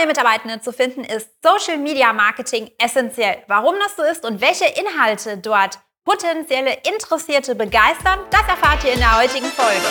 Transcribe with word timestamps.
neue 0.00 0.06
Mitarbeitende 0.06 0.60
zu 0.60 0.72
finden, 0.72 1.04
ist 1.04 1.28
Social 1.42 1.76
Media 1.76 2.12
Marketing 2.14 2.70
essentiell. 2.78 3.36
Warum 3.48 3.74
das 3.80 3.96
so 3.96 4.02
ist 4.02 4.24
und 4.24 4.40
welche 4.40 4.64
Inhalte 4.64 5.36
dort 5.36 5.78
potenzielle 6.04 6.70
Interessierte 6.90 7.54
begeistern, 7.54 8.18
das 8.30 8.42
erfahrt 8.48 8.82
ihr 8.84 8.92
in 8.94 8.98
der 8.98 9.18
heutigen 9.18 9.46
Folge. 9.46 9.84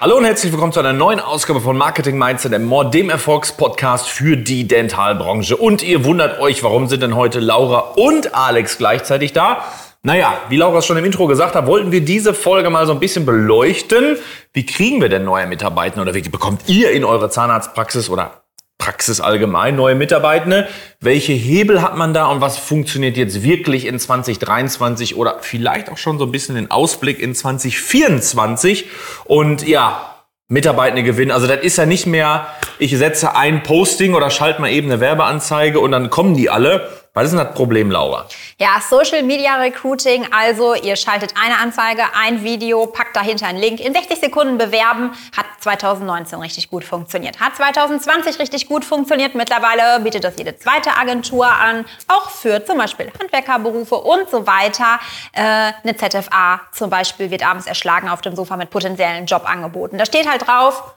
Hallo 0.00 0.16
und 0.16 0.24
herzlich 0.24 0.52
willkommen 0.52 0.72
zu 0.72 0.80
einer 0.80 0.92
neuen 0.92 1.20
Ausgabe 1.20 1.60
von 1.60 1.76
Marketing 1.76 2.18
Mindset 2.18 2.54
and 2.54 2.66
More, 2.66 2.90
dem 2.90 3.08
Erfolgspodcast 3.08 4.08
für 4.08 4.36
die 4.36 4.66
Dentalbranche. 4.66 5.56
Und 5.56 5.84
ihr 5.84 6.04
wundert 6.04 6.40
euch, 6.40 6.64
warum 6.64 6.88
sind 6.88 7.02
denn 7.02 7.14
heute 7.14 7.38
Laura 7.38 7.92
und 7.94 8.34
Alex 8.34 8.78
gleichzeitig 8.78 9.32
da? 9.32 9.64
Naja, 10.06 10.40
wie 10.50 10.56
Laura 10.56 10.78
es 10.78 10.86
schon 10.86 10.96
im 10.98 11.04
Intro 11.04 11.26
gesagt 11.26 11.56
hat, 11.56 11.66
wollten 11.66 11.90
wir 11.90 12.00
diese 12.00 12.32
Folge 12.32 12.70
mal 12.70 12.86
so 12.86 12.92
ein 12.92 13.00
bisschen 13.00 13.26
beleuchten. 13.26 14.16
Wie 14.52 14.64
kriegen 14.64 15.00
wir 15.00 15.08
denn 15.08 15.24
neue 15.24 15.48
Mitarbeiter 15.48 16.00
oder 16.00 16.14
wie 16.14 16.20
bekommt 16.20 16.68
ihr 16.68 16.92
in 16.92 17.04
eure 17.04 17.28
Zahnarztpraxis 17.28 18.08
oder 18.08 18.44
Praxis 18.78 19.20
allgemein 19.20 19.74
neue 19.74 19.96
Mitarbeitende? 19.96 20.68
Welche 21.00 21.32
Hebel 21.32 21.82
hat 21.82 21.96
man 21.96 22.14
da 22.14 22.26
und 22.26 22.40
was 22.40 22.56
funktioniert 22.56 23.16
jetzt 23.16 23.42
wirklich 23.42 23.84
in 23.84 23.98
2023 23.98 25.16
oder 25.16 25.38
vielleicht 25.40 25.90
auch 25.90 25.98
schon 25.98 26.20
so 26.20 26.26
ein 26.26 26.30
bisschen 26.30 26.54
den 26.54 26.70
Ausblick 26.70 27.18
in 27.18 27.34
2024? 27.34 28.86
Und 29.24 29.66
ja, 29.66 30.16
Mitarbeitende 30.46 31.02
gewinnen. 31.02 31.32
Also 31.32 31.48
das 31.48 31.62
ist 31.62 31.78
ja 31.78 31.86
nicht 31.86 32.06
mehr, 32.06 32.46
ich 32.78 32.96
setze 32.96 33.34
ein 33.34 33.64
Posting 33.64 34.14
oder 34.14 34.30
schalte 34.30 34.60
mal 34.60 34.70
eben 34.70 34.88
eine 34.88 35.00
Werbeanzeige 35.00 35.80
und 35.80 35.90
dann 35.90 36.10
kommen 36.10 36.36
die 36.36 36.48
alle, 36.48 36.88
was 37.16 37.24
ist 37.24 37.30
denn 37.30 37.42
das 37.46 37.54
Problem, 37.54 37.90
Laura? 37.90 38.26
Ja, 38.58 38.78
Social 38.86 39.22
Media 39.22 39.56
Recruiting, 39.56 40.26
also 40.30 40.74
ihr 40.74 40.96
schaltet 40.96 41.32
eine 41.42 41.56
Anzeige, 41.56 42.02
ein 42.14 42.44
Video, 42.44 42.84
packt 42.84 43.16
dahinter 43.16 43.46
einen 43.46 43.58
Link, 43.58 43.80
in 43.80 43.94
60 43.94 44.20
Sekunden 44.20 44.58
bewerben, 44.58 45.12
hat 45.34 45.46
2019 45.60 46.38
richtig 46.40 46.68
gut 46.68 46.84
funktioniert, 46.84 47.40
hat 47.40 47.56
2020 47.56 48.38
richtig 48.38 48.68
gut 48.68 48.84
funktioniert. 48.84 49.34
Mittlerweile 49.34 49.98
bietet 50.00 50.24
das 50.24 50.34
jede 50.36 50.58
zweite 50.58 50.94
Agentur 50.94 51.46
an, 51.46 51.86
auch 52.06 52.28
für 52.28 52.62
zum 52.66 52.76
Beispiel 52.76 53.10
Handwerkerberufe 53.18 53.94
und 53.94 54.28
so 54.28 54.46
weiter. 54.46 55.00
Äh, 55.32 55.72
eine 55.84 55.96
ZFA 55.96 56.60
zum 56.72 56.90
Beispiel 56.90 57.30
wird 57.30 57.48
abends 57.48 57.66
erschlagen 57.66 58.10
auf 58.10 58.20
dem 58.20 58.36
Sofa 58.36 58.58
mit 58.58 58.68
potenziellen 58.68 59.24
Jobangeboten. 59.24 59.96
Da 59.96 60.04
steht 60.04 60.28
halt 60.28 60.46
drauf, 60.46 60.94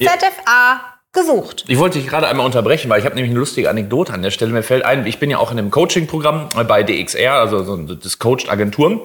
ZFA 0.00 0.97
gesucht. 1.12 1.64
Ich 1.68 1.78
wollte 1.78 1.98
dich 1.98 2.08
gerade 2.08 2.28
einmal 2.28 2.44
unterbrechen, 2.44 2.90
weil 2.90 2.98
ich 3.00 3.06
habe 3.06 3.14
nämlich 3.14 3.30
eine 3.30 3.40
lustige 3.40 3.70
Anekdote 3.70 4.12
an 4.12 4.22
der 4.22 4.30
Stelle. 4.30 4.52
Mir 4.52 4.62
fällt 4.62 4.84
ein, 4.84 5.06
ich 5.06 5.18
bin 5.18 5.30
ja 5.30 5.38
auch 5.38 5.50
in 5.50 5.58
einem 5.58 5.70
Coaching-Programm 5.70 6.50
bei 6.68 6.82
DXR, 6.82 7.32
also 7.32 7.62
so 7.64 7.76
das 7.76 8.18
coacht 8.18 8.50
Agenturen. 8.50 9.00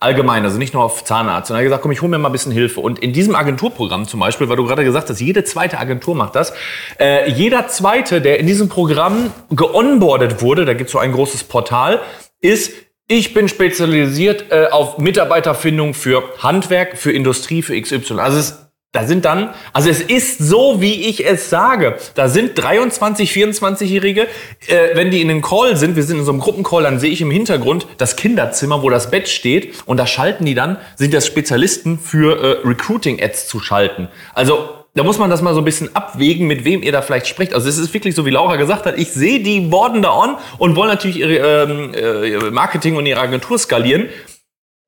Allgemein, 0.00 0.44
also 0.44 0.58
nicht 0.58 0.74
nur 0.74 0.84
auf 0.84 1.04
Zahnarzt. 1.04 1.50
Und 1.50 1.56
er 1.56 1.58
hat 1.58 1.64
gesagt, 1.64 1.82
komm, 1.82 1.90
ich 1.90 2.00
hole 2.00 2.10
mir 2.10 2.18
mal 2.18 2.28
ein 2.28 2.32
bisschen 2.32 2.52
Hilfe. 2.52 2.80
Und 2.80 3.00
in 3.00 3.12
diesem 3.12 3.34
Agenturprogramm 3.34 4.06
zum 4.06 4.20
Beispiel, 4.20 4.48
weil 4.48 4.56
du 4.56 4.64
gerade 4.64 4.84
gesagt 4.84 5.10
hast, 5.10 5.20
jede 5.20 5.42
zweite 5.42 5.78
Agentur 5.78 6.14
macht 6.14 6.36
das, 6.36 6.52
äh, 7.00 7.28
jeder 7.30 7.66
zweite, 7.66 8.20
der 8.20 8.38
in 8.38 8.46
diesem 8.46 8.68
Programm 8.68 9.32
geonboardet 9.50 10.40
wurde, 10.40 10.64
da 10.64 10.74
gibt 10.74 10.88
es 10.88 10.92
so 10.92 11.00
ein 11.00 11.12
großes 11.12 11.44
Portal, 11.44 12.00
ist 12.40 12.72
ich 13.08 13.34
bin 13.34 13.48
spezialisiert 13.48 14.52
äh, 14.52 14.66
auf 14.66 14.98
Mitarbeiterfindung 14.98 15.94
für 15.94 16.22
Handwerk, 16.38 16.98
für 16.98 17.10
Industrie, 17.10 17.62
für 17.62 17.80
XY. 17.80 18.20
Also 18.20 18.38
es 18.38 18.67
da 18.92 19.04
sind 19.04 19.26
dann, 19.26 19.50
also 19.74 19.90
es 19.90 20.00
ist 20.00 20.38
so, 20.38 20.80
wie 20.80 21.08
ich 21.08 21.26
es 21.26 21.50
sage. 21.50 21.98
Da 22.14 22.28
sind 22.28 22.52
23, 22.56 23.30
24-Jährige, 23.32 24.22
äh, 24.66 24.94
wenn 24.94 25.10
die 25.10 25.20
in 25.20 25.28
einem 25.28 25.42
Call 25.42 25.76
sind, 25.76 25.94
wir 25.94 26.02
sind 26.02 26.20
in 26.20 26.24
so 26.24 26.32
einem 26.32 26.40
Gruppencall, 26.40 26.84
dann 26.84 26.98
sehe 26.98 27.10
ich 27.10 27.20
im 27.20 27.30
Hintergrund 27.30 27.86
das 27.98 28.16
Kinderzimmer, 28.16 28.82
wo 28.82 28.88
das 28.88 29.10
Bett 29.10 29.28
steht 29.28 29.74
und 29.84 29.98
da 29.98 30.06
schalten 30.06 30.46
die 30.46 30.54
dann, 30.54 30.78
sind 30.96 31.12
das 31.12 31.26
Spezialisten 31.26 31.98
für 31.98 32.42
äh, 32.42 32.66
Recruiting-Ads 32.66 33.46
zu 33.46 33.60
schalten. 33.60 34.08
Also 34.32 34.70
da 34.94 35.04
muss 35.04 35.18
man 35.18 35.28
das 35.28 35.42
mal 35.42 35.52
so 35.52 35.60
ein 35.60 35.66
bisschen 35.66 35.94
abwägen, 35.94 36.46
mit 36.46 36.64
wem 36.64 36.82
ihr 36.82 36.90
da 36.90 37.02
vielleicht 37.02 37.26
sprecht. 37.26 37.52
Also 37.52 37.68
es 37.68 37.76
ist 37.76 37.92
wirklich 37.92 38.14
so, 38.14 38.24
wie 38.24 38.30
Laura 38.30 38.56
gesagt 38.56 38.86
hat, 38.86 38.96
ich 38.96 39.12
sehe 39.12 39.40
die 39.40 39.60
Borden 39.60 40.00
da 40.00 40.12
on 40.12 40.36
und 40.56 40.76
wollen 40.76 40.88
natürlich 40.88 41.18
ihre 41.18 41.64
ähm, 41.64 41.92
äh, 41.94 42.50
Marketing 42.50 42.96
und 42.96 43.04
ihre 43.04 43.20
Agentur 43.20 43.58
skalieren 43.58 44.08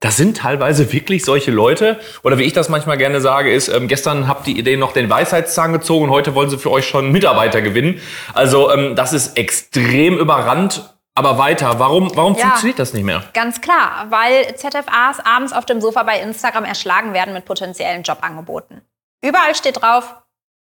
das 0.01 0.17
sind 0.17 0.39
teilweise 0.39 0.93
wirklich 0.93 1.25
solche 1.25 1.51
Leute. 1.51 2.01
Oder 2.23 2.39
wie 2.39 2.45
ich 2.45 2.55
das 2.55 2.71
manchmal 2.71 2.97
gerne 2.97 3.21
sage, 3.21 3.53
ist, 3.53 3.69
ähm, 3.69 3.87
gestern 3.87 4.27
habt 4.27 4.47
die 4.47 4.59
Idee 4.59 4.77
noch 4.77 4.93
den 4.93 5.11
Weisheitszahn 5.11 5.75
gezogen 5.75 6.07
und 6.07 6.11
heute 6.11 6.35
wollen 6.35 6.49
sie 6.49 6.59
für 6.59 6.71
euch 6.71 6.87
schon 6.87 7.13
Mitarbeiter 7.13 7.61
gewinnen. 7.61 8.01
Also 8.33 8.73
ähm, 8.73 8.97
das 8.97 9.13
ist 9.13 9.37
extrem 9.37 10.19
überrannt. 10.19 10.95
Aber 11.17 11.39
weiter, 11.39 11.79
warum, 11.79 12.11
warum 12.17 12.35
ja, 12.35 12.47
funktioniert 12.47 12.79
das 12.79 12.95
nicht 12.95 13.03
mehr? 13.05 13.25
Ganz 13.35 13.61
klar, 13.61 14.07
weil 14.11 14.55
ZFAs 14.55 15.19
abends 15.25 15.53
auf 15.53 15.67
dem 15.67 15.81
Sofa 15.81 16.05
bei 16.05 16.21
Instagram 16.21 16.65
erschlagen 16.65 17.13
werden 17.13 17.35
mit 17.35 17.45
potenziellen 17.45 18.05
Jobangeboten. 18.05 18.81
Überall 19.23 19.55
steht 19.55 19.83
drauf, 19.83 20.15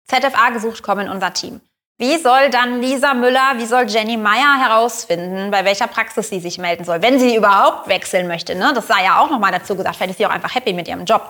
ZFA 0.07 0.49
gesucht, 0.49 0.81
komm 0.83 0.99
in 0.99 1.09
unser 1.09 1.33
Team. 1.33 1.61
Wie 2.01 2.17
soll 2.17 2.49
dann 2.49 2.81
Lisa 2.81 3.13
Müller, 3.13 3.55
wie 3.57 3.65
soll 3.65 3.85
Jenny 3.89 4.15
Meyer 4.15 4.57
herausfinden, 4.57 5.51
bei 5.51 5.65
welcher 5.65 5.87
Praxis 5.87 6.29
sie 6.29 6.39
sich 6.39 6.57
melden 6.57 6.85
soll, 6.85 7.01
wenn 7.01 7.19
sie 7.19 7.35
überhaupt 7.35 7.89
wechseln 7.89 8.25
möchte? 8.25 8.55
Ne? 8.55 8.71
Das 8.73 8.87
sei 8.87 9.03
ja 9.03 9.19
auch 9.19 9.29
nochmal 9.29 9.51
dazu 9.51 9.75
gesagt, 9.75 9.97
vielleicht 9.97 10.11
ist 10.11 10.17
sie 10.19 10.25
auch 10.25 10.31
einfach 10.31 10.55
happy 10.55 10.71
mit 10.71 10.87
ihrem 10.87 11.03
Job. 11.03 11.29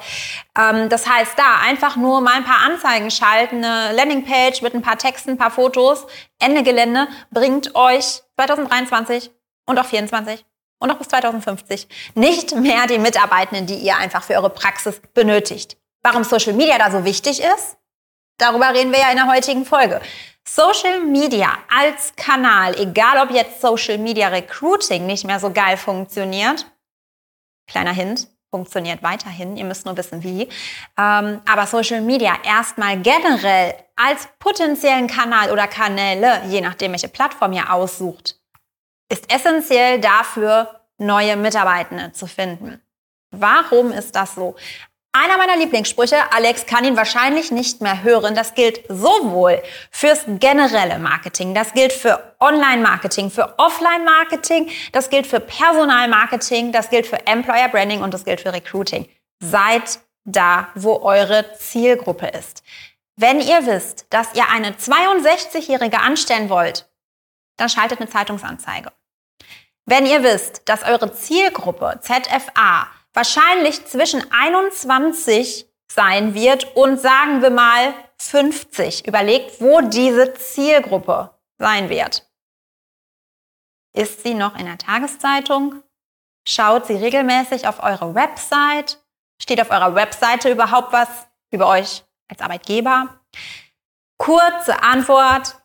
Ähm, 0.56 0.88
das 0.88 1.09
heißt, 1.09 1.31
da 1.38 1.56
einfach 1.68 1.96
nur 1.96 2.22
mal 2.22 2.35
ein 2.35 2.44
paar 2.44 2.63
Anzeigen 2.68 3.09
schalten, 3.09 3.66
eine 3.66 3.96
Landingpage 3.96 4.62
mit 4.62 4.75
ein 4.75 4.84
paar 4.84 5.00
Texten, 5.00 5.31
ein 5.31 5.38
paar 5.40 5.50
Fotos, 5.50 6.06
Ende 6.38 6.62
Gelände, 6.62 7.07
bringt 7.31 7.74
euch 7.74 8.22
2023 8.36 9.31
und 9.66 9.80
auch 9.80 9.90
2024 9.90 10.46
und 10.78 10.91
auch 10.91 10.97
bis 10.97 11.07
2050 11.07 11.88
nicht 12.13 12.53
mehr 12.56 12.86
die 12.86 13.00
Mitarbeitenden, 13.00 13.66
die 13.66 13.80
ihr 13.80 13.97
einfach 13.97 14.22
für 14.22 14.36
eure 14.36 14.51
Praxis 14.51 15.01
benötigt. 15.16 15.78
Warum 16.03 16.24
Social 16.24 16.53
Media 16.53 16.78
da 16.78 16.91
so 16.91 17.06
wichtig 17.06 17.41
ist? 17.41 17.78
Darüber 18.39 18.73
reden 18.73 18.91
wir 18.91 19.00
ja 19.00 19.11
in 19.11 19.17
der 19.17 19.27
heutigen 19.27 19.66
Folge. 19.66 20.01
Social 20.47 21.01
Media 21.01 21.59
als 21.69 22.13
Kanal, 22.16 22.73
egal 22.79 23.22
ob 23.23 23.31
jetzt 23.31 23.61
Social 23.61 24.00
Media 24.00 24.29
Recruiting 24.29 25.05
nicht 25.05 25.25
mehr 25.25 25.39
so 25.39 25.51
geil 25.51 25.77
funktioniert, 25.77 26.66
kleiner 27.67 27.91
Hint, 27.91 28.27
funktioniert 28.50 29.03
weiterhin, 29.03 29.57
ihr 29.57 29.66
müsst 29.66 29.85
nur 29.85 29.95
wissen 29.95 30.23
wie, 30.23 30.50
ähm, 30.97 31.41
aber 31.47 31.67
Social 31.67 32.01
Media 32.01 32.33
erstmal 32.44 32.97
generell 33.00 33.75
als 33.95 34.27
potenziellen 34.39 35.07
Kanal 35.07 35.51
oder 35.51 35.67
Kanäle, 35.67 36.41
je 36.47 36.61
nachdem 36.61 36.94
welche 36.94 37.09
Plattform 37.09 37.53
ihr 37.53 37.71
aussucht, 37.71 38.39
ist 39.11 39.31
essentiell 39.31 40.00
dafür, 40.00 40.81
neue 40.97 41.35
Mitarbeitende 41.35 42.11
zu 42.13 42.25
finden. 42.25 42.81
Warum 43.31 43.91
ist 43.91 44.16
das 44.16 44.33
so? 44.33 44.56
Einer 45.12 45.38
meiner 45.40 45.58
Lieblingssprüche, 45.58 46.31
Alex 46.31 46.68
kann 46.68 46.86
ihn 46.86 46.96
wahrscheinlich 46.96 47.50
nicht 47.50 47.81
mehr 47.81 48.03
hören, 48.03 48.36
das 48.36 48.53
gilt 48.53 48.81
sowohl 48.90 49.59
fürs 49.90 50.24
generelle 50.28 51.00
Marketing, 51.00 51.56
das 51.56 51.74
gilt 51.74 51.94
für 51.94 52.36
Online-Marketing, 52.40 53.31
für 53.31 53.58
Offline-Marketing, 53.58 54.69
das 54.92 55.09
gilt 55.09 55.25
für 55.25 55.40
Personalmarketing, 55.40 56.72
das 56.72 56.92
gilt 56.92 57.08
für 57.08 57.25
Employer 57.25 57.69
Branding 57.69 58.03
und 58.03 58.14
das 58.14 58.24
gilt 58.24 58.42
für 58.42 58.53
Recruiting. 58.53 59.09
Seid 59.40 60.00
da, 60.25 60.69
wo 60.75 61.00
eure 61.00 61.53
Zielgruppe 61.58 62.28
ist. 62.28 62.62
Wenn 63.16 63.42
ihr 63.42 63.66
wisst, 63.66 64.06
dass 64.12 64.36
ihr 64.36 64.48
eine 64.50 64.74
62-Jährige 64.74 66.00
anstellen 66.02 66.50
wollt, 66.50 66.88
dann 67.58 67.68
schaltet 67.68 68.00
eine 68.00 68.09
Zeitungsanzeige. 68.09 68.92
Wenn 69.86 70.06
ihr 70.06 70.22
wisst, 70.22 70.69
dass 70.69 70.84
eure 70.84 71.12
Zielgruppe 71.14 72.00
ZFA 72.02 72.88
wahrscheinlich 73.14 73.86
zwischen 73.86 74.24
21 74.31 75.68
sein 75.92 76.34
wird 76.34 76.75
und 76.75 77.00
sagen 77.00 77.42
wir 77.42 77.50
mal 77.50 77.94
50. 78.18 79.08
Überlegt, 79.08 79.62
wo 79.62 79.81
diese 79.81 80.34
Zielgruppe 80.34 81.31
sein 81.58 81.90
wird. 81.90 82.30
Ist 83.94 84.24
sie 84.24 84.34
noch 84.34 84.58
in 84.58 84.66
der 84.66 84.78
Tageszeitung? 84.78 85.84
Schaut 86.48 86.86
sie 86.86 86.96
regelmäßig 86.96 87.68
auf 87.68 87.81
eure 87.81 88.16
Website? 88.16 89.03
Steht 89.42 89.62
auf 89.62 89.72
eurer 89.72 89.96
Webseite 89.96 90.52
überhaupt 90.52 90.94
was 90.94 91.09
über 91.52 91.68
euch 91.68 92.04
als 92.28 92.42
Arbeitgeber? 92.42 93.19
Kurze 94.18 94.81
Antwort, 94.83 95.58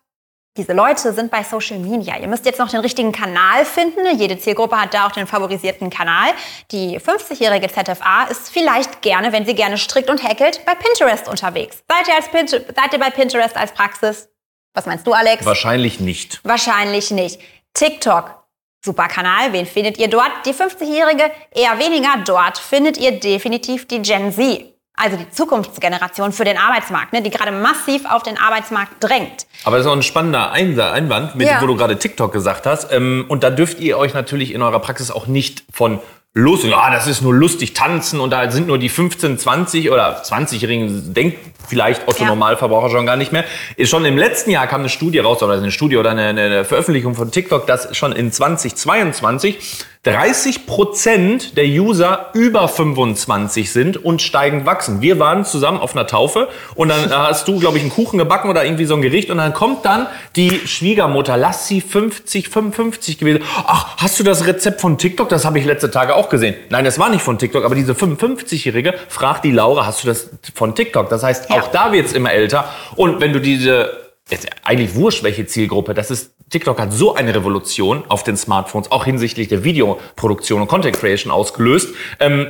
diese 0.56 0.72
Leute 0.72 1.12
sind 1.12 1.32
bei 1.32 1.42
Social 1.42 1.78
Media. 1.80 2.16
Ihr 2.16 2.28
müsst 2.28 2.46
jetzt 2.46 2.60
noch 2.60 2.70
den 2.70 2.80
richtigen 2.80 3.10
Kanal 3.10 3.64
finden. 3.64 4.16
Jede 4.16 4.38
Zielgruppe 4.38 4.80
hat 4.80 4.94
da 4.94 5.06
auch 5.06 5.10
den 5.10 5.26
favorisierten 5.26 5.90
Kanal. 5.90 6.32
Die 6.70 7.00
50-jährige 7.00 7.68
ZFA 7.68 8.24
ist 8.30 8.50
vielleicht 8.50 9.02
gerne, 9.02 9.32
wenn 9.32 9.44
sie 9.46 9.54
gerne 9.54 9.78
strickt 9.78 10.08
und 10.08 10.22
hackelt, 10.22 10.64
bei 10.64 10.74
Pinterest 10.76 11.28
unterwegs. 11.28 11.82
Seid 11.88 12.06
ihr, 12.06 12.14
als 12.14 12.28
Pinterest, 12.28 12.66
seid 12.74 12.92
ihr 12.92 13.00
bei 13.00 13.10
Pinterest 13.10 13.56
als 13.56 13.72
Praxis? 13.72 14.28
Was 14.74 14.86
meinst 14.86 15.06
du, 15.06 15.12
Alex? 15.12 15.44
Wahrscheinlich 15.44 15.98
nicht. 15.98 16.40
Wahrscheinlich 16.44 17.10
nicht. 17.10 17.40
TikTok. 17.74 18.44
Super 18.84 19.08
Kanal. 19.08 19.52
Wen 19.52 19.66
findet 19.66 19.98
ihr 19.98 20.08
dort? 20.08 20.30
Die 20.46 20.52
50-jährige 20.52 21.32
eher 21.52 21.78
weniger. 21.80 22.22
Dort 22.24 22.58
findet 22.58 22.96
ihr 22.96 23.18
definitiv 23.18 23.88
die 23.88 24.02
Gen 24.02 24.30
Z 24.30 24.73
also 24.96 25.16
die 25.16 25.28
Zukunftsgeneration 25.30 26.32
für 26.32 26.44
den 26.44 26.56
Arbeitsmarkt, 26.56 27.12
ne, 27.12 27.22
die 27.22 27.30
gerade 27.30 27.50
massiv 27.52 28.04
auf 28.04 28.22
den 28.22 28.38
Arbeitsmarkt 28.38 28.92
drängt. 29.00 29.46
Aber 29.64 29.76
das 29.76 29.86
ist 29.86 29.90
auch 29.90 29.96
ein 29.96 30.02
spannender 30.02 30.52
Einwand, 30.52 31.34
mit, 31.34 31.48
ja. 31.48 31.60
wo 31.60 31.66
du 31.66 31.76
gerade 31.76 31.98
TikTok 31.98 32.32
gesagt 32.32 32.66
hast. 32.66 32.92
Ähm, 32.92 33.24
und 33.28 33.42
da 33.42 33.50
dürft 33.50 33.80
ihr 33.80 33.98
euch 33.98 34.14
natürlich 34.14 34.54
in 34.54 34.62
eurer 34.62 34.80
Praxis 34.80 35.10
auch 35.10 35.26
nicht 35.26 35.64
von 35.72 36.00
lustig. 36.34 36.74
Ah, 36.74 36.90
das 36.90 37.06
ist 37.06 37.22
nur 37.22 37.34
lustig 37.34 37.74
tanzen 37.74 38.20
und 38.20 38.30
da 38.30 38.50
sind 38.50 38.66
nur 38.66 38.78
die 38.78 38.88
15, 38.88 39.38
20 39.38 39.90
oder 39.90 40.22
20-Jährigen, 40.22 41.14
denkt 41.14 41.38
vielleicht 41.66 42.06
Otto 42.08 42.22
Ja. 42.22 42.28
Normalverbraucher 42.28 42.90
schon 42.90 43.06
gar 43.06 43.16
nicht 43.16 43.32
mehr. 43.32 43.44
Schon 43.84 44.04
im 44.04 44.18
letzten 44.18 44.50
Jahr 44.50 44.66
kam 44.66 44.80
eine 44.80 44.90
Studie 44.90 45.20
raus, 45.20 45.42
oder 45.42 45.54
eine 45.54 45.70
Studie 45.70 45.96
oder 45.96 46.10
eine, 46.10 46.28
eine 46.28 46.64
Veröffentlichung 46.64 47.14
von 47.14 47.30
TikTok, 47.30 47.66
dass 47.66 47.96
schon 47.96 48.12
in 48.12 48.30
2022 48.30 49.84
30 50.04 50.66
Prozent 50.66 51.56
der 51.56 51.64
User 51.64 52.30
über 52.34 52.68
25 52.68 53.72
sind 53.72 53.96
und 53.96 54.20
steigend 54.20 54.66
wachsen. 54.66 55.00
Wir 55.00 55.18
waren 55.18 55.46
zusammen 55.46 55.80
auf 55.80 55.96
einer 55.96 56.06
Taufe 56.06 56.48
und 56.74 56.88
dann 56.90 57.10
hast 57.10 57.48
du, 57.48 57.58
glaube 57.58 57.78
ich, 57.78 57.82
einen 57.82 57.90
Kuchen 57.92 58.18
gebacken 58.18 58.50
oder 58.50 58.64
irgendwie 58.66 58.84
so 58.84 58.94
ein 58.94 59.00
Gericht 59.00 59.30
und 59.30 59.38
dann 59.38 59.54
kommt 59.54 59.86
dann 59.86 60.06
die 60.36 60.60
Schwiegermutter, 60.66 61.38
lass 61.38 61.68
sie 61.68 61.80
50, 61.80 62.50
55 62.50 63.18
gewesen. 63.18 63.42
Ach, 63.66 63.96
hast 63.96 64.20
du 64.20 64.24
das 64.24 64.46
Rezept 64.46 64.82
von 64.82 64.98
TikTok? 64.98 65.30
Das 65.30 65.46
habe 65.46 65.58
ich 65.58 65.64
letzte 65.64 65.90
Tage 65.90 66.14
auch 66.16 66.28
gesehen. 66.28 66.54
Nein, 66.68 66.84
das 66.84 66.98
war 66.98 67.08
nicht 67.08 67.22
von 67.22 67.38
TikTok, 67.38 67.64
aber 67.64 67.74
diese 67.74 67.94
55-Jährige 67.94 68.92
fragt 69.08 69.44
die 69.44 69.52
Laura, 69.52 69.86
hast 69.86 70.04
du 70.04 70.08
das 70.08 70.28
von 70.54 70.74
TikTok? 70.74 71.08
Das 71.08 71.22
heißt, 71.22 71.48
Ja. 71.48 71.62
auch 71.62 71.68
da 71.68 71.92
wird's 71.92 72.12
immer 72.12 72.30
älter. 72.30 72.68
Und 72.96 73.20
wenn 73.22 73.32
du 73.32 73.40
diese 73.40 74.04
jetzt 74.30 74.48
eigentlich 74.64 74.94
wurscht, 74.94 75.22
welche 75.22 75.46
Zielgruppe, 75.46 75.92
das 75.94 76.10
ist, 76.10 76.32
TikTok 76.50 76.78
hat 76.78 76.92
so 76.92 77.14
eine 77.14 77.34
Revolution 77.34 78.04
auf 78.08 78.22
den 78.22 78.36
Smartphones, 78.36 78.90
auch 78.90 79.04
hinsichtlich 79.04 79.48
der 79.48 79.64
Videoproduktion 79.64 80.60
und 80.60 80.68
Content 80.68 80.96
Creation 80.96 81.32
ausgelöst, 81.32 81.94
ähm, 82.20 82.46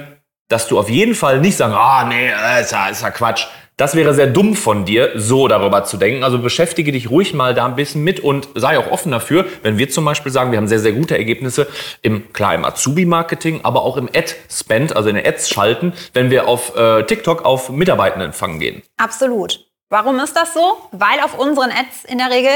dass 0.48 0.68
du 0.68 0.78
auf 0.78 0.90
jeden 0.90 1.14
Fall 1.14 1.40
nicht 1.40 1.56
sagen, 1.56 1.74
ah, 1.74 2.04
nee, 2.08 2.28
äh, 2.28 2.60
ist 2.60 2.72
ja, 2.72 2.88
ist 2.88 3.02
ja 3.02 3.10
Quatsch. 3.10 3.46
Das 3.76 3.96
wäre 3.96 4.14
sehr 4.14 4.28
dumm 4.28 4.54
von 4.54 4.84
dir, 4.84 5.12
so 5.16 5.48
darüber 5.48 5.82
zu 5.82 5.96
denken. 5.96 6.22
Also 6.22 6.38
beschäftige 6.38 6.92
dich 6.92 7.10
ruhig 7.10 7.34
mal 7.34 7.54
da 7.54 7.66
ein 7.66 7.74
bisschen 7.74 8.04
mit 8.04 8.20
und 8.20 8.48
sei 8.54 8.78
auch 8.78 8.88
offen 8.88 9.10
dafür, 9.10 9.46
wenn 9.62 9.78
wir 9.78 9.90
zum 9.90 10.04
Beispiel 10.04 10.30
sagen, 10.30 10.52
wir 10.52 10.58
haben 10.58 10.68
sehr, 10.68 10.78
sehr 10.78 10.92
gute 10.92 11.18
Ergebnisse 11.18 11.66
im, 12.00 12.32
klar, 12.32 12.54
im 12.54 12.64
Azubi-Marketing, 12.64 13.60
aber 13.64 13.82
auch 13.82 13.96
im 13.96 14.06
Ad-Spend, 14.06 14.94
also 14.94 15.08
in 15.08 15.16
den 15.16 15.26
Ads 15.26 15.48
schalten, 15.48 15.92
wenn 16.12 16.30
wir 16.30 16.46
auf 16.46 16.76
äh, 16.76 17.02
TikTok 17.02 17.44
auf 17.44 17.68
Mitarbeitendenfang 17.68 18.60
gehen. 18.60 18.82
Absolut. 18.96 19.66
Warum 19.88 20.20
ist 20.20 20.36
das 20.36 20.54
so? 20.54 20.76
Weil 20.92 21.18
auf 21.24 21.36
unseren 21.36 21.70
Ads 21.70 22.04
in 22.06 22.18
der 22.18 22.30
Regel 22.30 22.52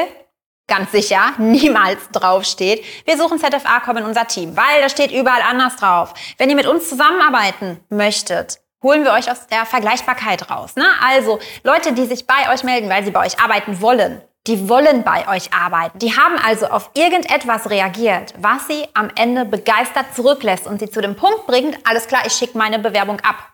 ganz 0.69 0.93
sicher 0.93 1.32
niemals 1.38 2.11
draufsteht. 2.12 2.85
Wir 3.05 3.17
suchen 3.17 3.38
ZFA, 3.38 3.81
komm 3.85 3.97
in 3.97 4.05
unser 4.05 4.26
Team, 4.29 4.56
weil 4.56 4.81
da 4.81 4.88
steht 4.88 5.11
überall 5.11 5.43
anders 5.43 5.76
drauf. 5.76 6.15
Wenn 6.37 6.50
ihr 6.50 6.56
mit 6.56 6.67
uns 6.67 6.88
zusammenarbeiten 6.88 7.81
möchtet, 7.88 8.61
holen 8.82 9.03
wir 9.03 9.12
euch 9.12 9.31
aus 9.31 9.49
der 9.49 9.67
Vergleichbarkeit 9.67 10.50
raus. 10.50 10.76
Ne? 10.76 10.85
Also 11.03 11.41
Leute, 11.65 11.93
die 11.93 12.06
sich 12.06 12.26
bei 12.26 12.53
euch 12.53 12.62
melden, 12.62 12.88
weil 12.88 13.05
sie 13.05 13.11
bei 13.11 13.26
euch 13.26 13.41
arbeiten 13.41 13.81
wollen, 13.81 14.23
die 14.47 14.69
wollen 14.69 15.03
bei 15.03 15.29
euch 15.29 15.53
arbeiten. 15.53 15.99
Die 15.99 16.17
haben 16.17 16.37
also 16.38 16.67
auf 16.67 16.91
irgendetwas 16.94 17.69
reagiert, 17.71 18.35
was 18.38 18.67
sie 18.67 18.87
am 18.94 19.11
Ende 19.17 19.44
begeistert 19.44 20.14
zurücklässt 20.14 20.67
und 20.67 20.79
sie 20.79 20.88
zu 20.88 21.00
dem 21.00 21.17
Punkt 21.17 21.47
bringt, 21.47 21.76
alles 21.87 22.06
klar, 22.06 22.23
ich 22.25 22.32
schicke 22.32 22.56
meine 22.56 22.79
Bewerbung 22.79 23.21
ab. 23.21 23.53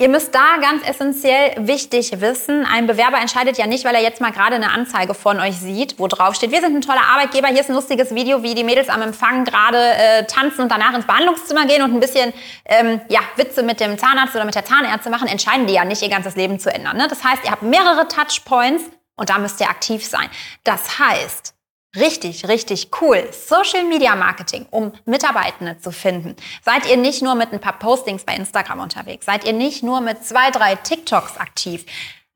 Ihr 0.00 0.08
müsst 0.08 0.34
da 0.34 0.56
ganz 0.62 0.82
essentiell 0.88 1.52
wichtig 1.58 2.22
wissen, 2.22 2.64
ein 2.64 2.86
Bewerber 2.86 3.18
entscheidet 3.18 3.58
ja 3.58 3.66
nicht, 3.66 3.84
weil 3.84 3.94
er 3.94 4.00
jetzt 4.00 4.18
mal 4.22 4.32
gerade 4.32 4.54
eine 4.54 4.72
Anzeige 4.72 5.12
von 5.12 5.38
euch 5.38 5.56
sieht, 5.56 5.98
wo 5.98 6.06
drauf 6.06 6.34
steht, 6.34 6.52
wir 6.52 6.62
sind 6.62 6.74
ein 6.74 6.80
toller 6.80 7.02
Arbeitgeber, 7.02 7.48
hier 7.48 7.60
ist 7.60 7.68
ein 7.68 7.74
lustiges 7.74 8.14
Video, 8.14 8.42
wie 8.42 8.54
die 8.54 8.64
Mädels 8.64 8.88
am 8.88 9.02
Empfang 9.02 9.44
gerade 9.44 9.76
äh, 9.76 10.24
tanzen 10.24 10.62
und 10.62 10.72
danach 10.72 10.94
ins 10.94 11.06
Behandlungszimmer 11.06 11.66
gehen 11.66 11.82
und 11.82 11.92
ein 11.92 12.00
bisschen 12.00 12.32
ähm, 12.64 13.02
ja, 13.10 13.20
Witze 13.36 13.62
mit 13.62 13.78
dem 13.78 13.98
Zahnarzt 13.98 14.34
oder 14.34 14.46
mit 14.46 14.54
der 14.54 14.64
Zahnärzte 14.64 15.10
machen, 15.10 15.28
entscheiden 15.28 15.66
die 15.66 15.74
ja 15.74 15.84
nicht, 15.84 16.00
ihr 16.00 16.08
ganzes 16.08 16.34
Leben 16.34 16.58
zu 16.58 16.72
ändern. 16.72 16.96
Ne? 16.96 17.06
Das 17.06 17.22
heißt, 17.22 17.44
ihr 17.44 17.50
habt 17.50 17.60
mehrere 17.60 18.08
Touchpoints 18.08 18.84
und 19.16 19.28
da 19.28 19.36
müsst 19.36 19.60
ihr 19.60 19.68
aktiv 19.68 20.06
sein. 20.06 20.30
Das 20.64 20.98
heißt, 20.98 21.52
Richtig, 21.96 22.46
richtig 22.46 22.90
cool. 23.00 23.28
Social 23.32 23.84
Media 23.84 24.14
Marketing, 24.14 24.66
um 24.70 24.92
Mitarbeitende 25.06 25.78
zu 25.78 25.90
finden. 25.90 26.36
Seid 26.64 26.88
ihr 26.88 26.96
nicht 26.96 27.20
nur 27.20 27.34
mit 27.34 27.52
ein 27.52 27.60
paar 27.60 27.80
Postings 27.80 28.24
bei 28.24 28.34
Instagram 28.36 28.78
unterwegs? 28.78 29.26
Seid 29.26 29.44
ihr 29.44 29.52
nicht 29.52 29.82
nur 29.82 30.00
mit 30.00 30.24
zwei, 30.24 30.50
drei 30.52 30.76
TikToks 30.76 31.36
aktiv? 31.38 31.84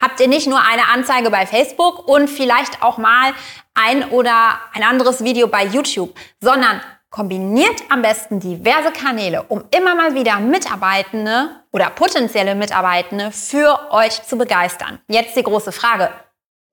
Habt 0.02 0.18
ihr 0.18 0.26
nicht 0.26 0.48
nur 0.48 0.60
eine 0.60 0.88
Anzeige 0.88 1.30
bei 1.30 1.46
Facebook 1.46 2.08
und 2.08 2.28
vielleicht 2.28 2.82
auch 2.82 2.98
mal 2.98 3.32
ein 3.74 4.10
oder 4.10 4.58
ein 4.72 4.82
anderes 4.82 5.22
Video 5.22 5.46
bei 5.46 5.64
YouTube, 5.64 6.18
sondern 6.40 6.80
kombiniert 7.10 7.80
am 7.90 8.02
besten 8.02 8.40
diverse 8.40 8.90
Kanäle, 8.90 9.44
um 9.44 9.62
immer 9.70 9.94
mal 9.94 10.16
wieder 10.16 10.40
Mitarbeitende 10.40 11.50
oder 11.70 11.90
potenzielle 11.90 12.56
Mitarbeitende 12.56 13.30
für 13.30 13.92
euch 13.92 14.20
zu 14.24 14.36
begeistern. 14.36 14.98
Jetzt 15.06 15.36
die 15.36 15.44
große 15.44 15.70
Frage 15.70 16.10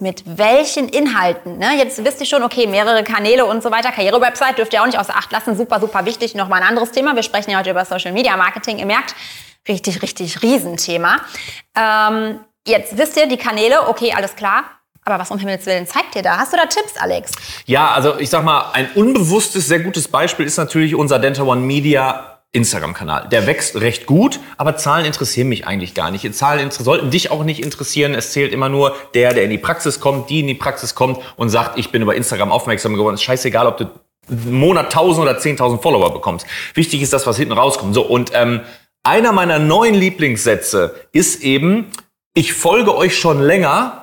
mit 0.01 0.23
welchen 0.25 0.89
Inhalten. 0.89 1.57
Ne? 1.57 1.77
Jetzt 1.77 2.03
wisst 2.03 2.19
ihr 2.19 2.25
schon, 2.25 2.43
okay, 2.43 2.67
mehrere 2.67 3.03
Kanäle 3.03 3.45
und 3.45 3.63
so 3.63 3.71
weiter. 3.71 3.91
Karrierewebsite 3.91 4.55
dürft 4.55 4.73
ihr 4.73 4.81
auch 4.81 4.85
nicht 4.85 4.99
außer 4.99 5.15
Acht 5.15 5.31
lassen. 5.31 5.55
Super, 5.55 5.79
super 5.79 6.05
wichtig. 6.05 6.35
Nochmal 6.35 6.61
ein 6.61 6.67
anderes 6.67 6.91
Thema. 6.91 7.15
Wir 7.15 7.23
sprechen 7.23 7.51
ja 7.51 7.59
heute 7.59 7.69
über 7.69 7.85
Social 7.85 8.11
Media 8.11 8.35
Marketing. 8.35 8.79
Ihr 8.79 8.85
merkt, 8.85 9.15
richtig, 9.67 10.01
richtig 10.01 10.41
Riesenthema. 10.41 11.21
Ähm, 11.75 12.39
jetzt 12.67 12.97
wisst 12.97 13.15
ihr 13.17 13.27
die 13.27 13.37
Kanäle, 13.37 13.87
okay, 13.87 14.13
alles 14.15 14.35
klar. 14.35 14.63
Aber 15.03 15.17
was 15.17 15.31
um 15.31 15.39
Himmels 15.39 15.65
Willen 15.65 15.87
zeigt 15.87 16.15
ihr 16.15 16.21
da? 16.21 16.37
Hast 16.37 16.53
du 16.53 16.57
da 16.57 16.65
Tipps, 16.65 16.95
Alex? 16.97 17.31
Ja, 17.65 17.91
also 17.91 18.19
ich 18.19 18.29
sag 18.29 18.43
mal, 18.43 18.71
ein 18.73 18.91
unbewusstes, 18.93 19.67
sehr 19.67 19.79
gutes 19.79 20.07
Beispiel 20.07 20.45
ist 20.45 20.57
natürlich 20.57 20.93
unser 20.93 21.17
Denta 21.17 21.43
One 21.43 21.61
Media 21.61 22.30
Instagram-Kanal. 22.53 23.29
Der 23.29 23.47
wächst 23.47 23.77
recht 23.77 24.05
gut, 24.05 24.39
aber 24.57 24.75
Zahlen 24.75 25.05
interessieren 25.05 25.47
mich 25.47 25.65
eigentlich 25.65 25.93
gar 25.93 26.11
nicht. 26.11 26.35
Zahlen 26.35 26.69
sollten 26.71 27.09
dich 27.09 27.31
auch 27.31 27.43
nicht 27.43 27.63
interessieren. 27.63 28.13
Es 28.13 28.33
zählt 28.33 28.51
immer 28.51 28.67
nur 28.67 28.95
der, 29.13 29.33
der 29.33 29.45
in 29.45 29.49
die 29.49 29.57
Praxis 29.57 29.99
kommt, 30.01 30.29
die 30.29 30.41
in 30.41 30.47
die 30.47 30.53
Praxis 30.53 30.93
kommt 30.93 31.19
und 31.37 31.49
sagt, 31.49 31.79
ich 31.79 31.91
bin 31.91 32.01
über 32.01 32.15
Instagram 32.15 32.51
aufmerksam 32.51 32.95
geworden. 32.95 33.15
Ist 33.15 33.23
scheißegal, 33.23 33.67
ob 33.67 33.77
du 33.77 33.89
einen 34.29 34.59
Monat 34.59 34.85
1000 34.85 35.27
oder 35.27 35.39
10.000 35.39 35.81
Follower 35.81 36.13
bekommst. 36.13 36.45
Wichtig 36.73 37.01
ist 37.01 37.13
das, 37.13 37.25
was 37.25 37.37
hinten 37.37 37.53
rauskommt. 37.53 37.95
So, 37.95 38.01
und 38.01 38.31
ähm, 38.33 38.61
einer 39.03 39.31
meiner 39.31 39.57
neuen 39.57 39.95
Lieblingssätze 39.95 40.95
ist 41.13 41.41
eben, 41.41 41.87
ich 42.33 42.53
folge 42.53 42.95
euch 42.95 43.17
schon 43.17 43.41
länger, 43.41 44.00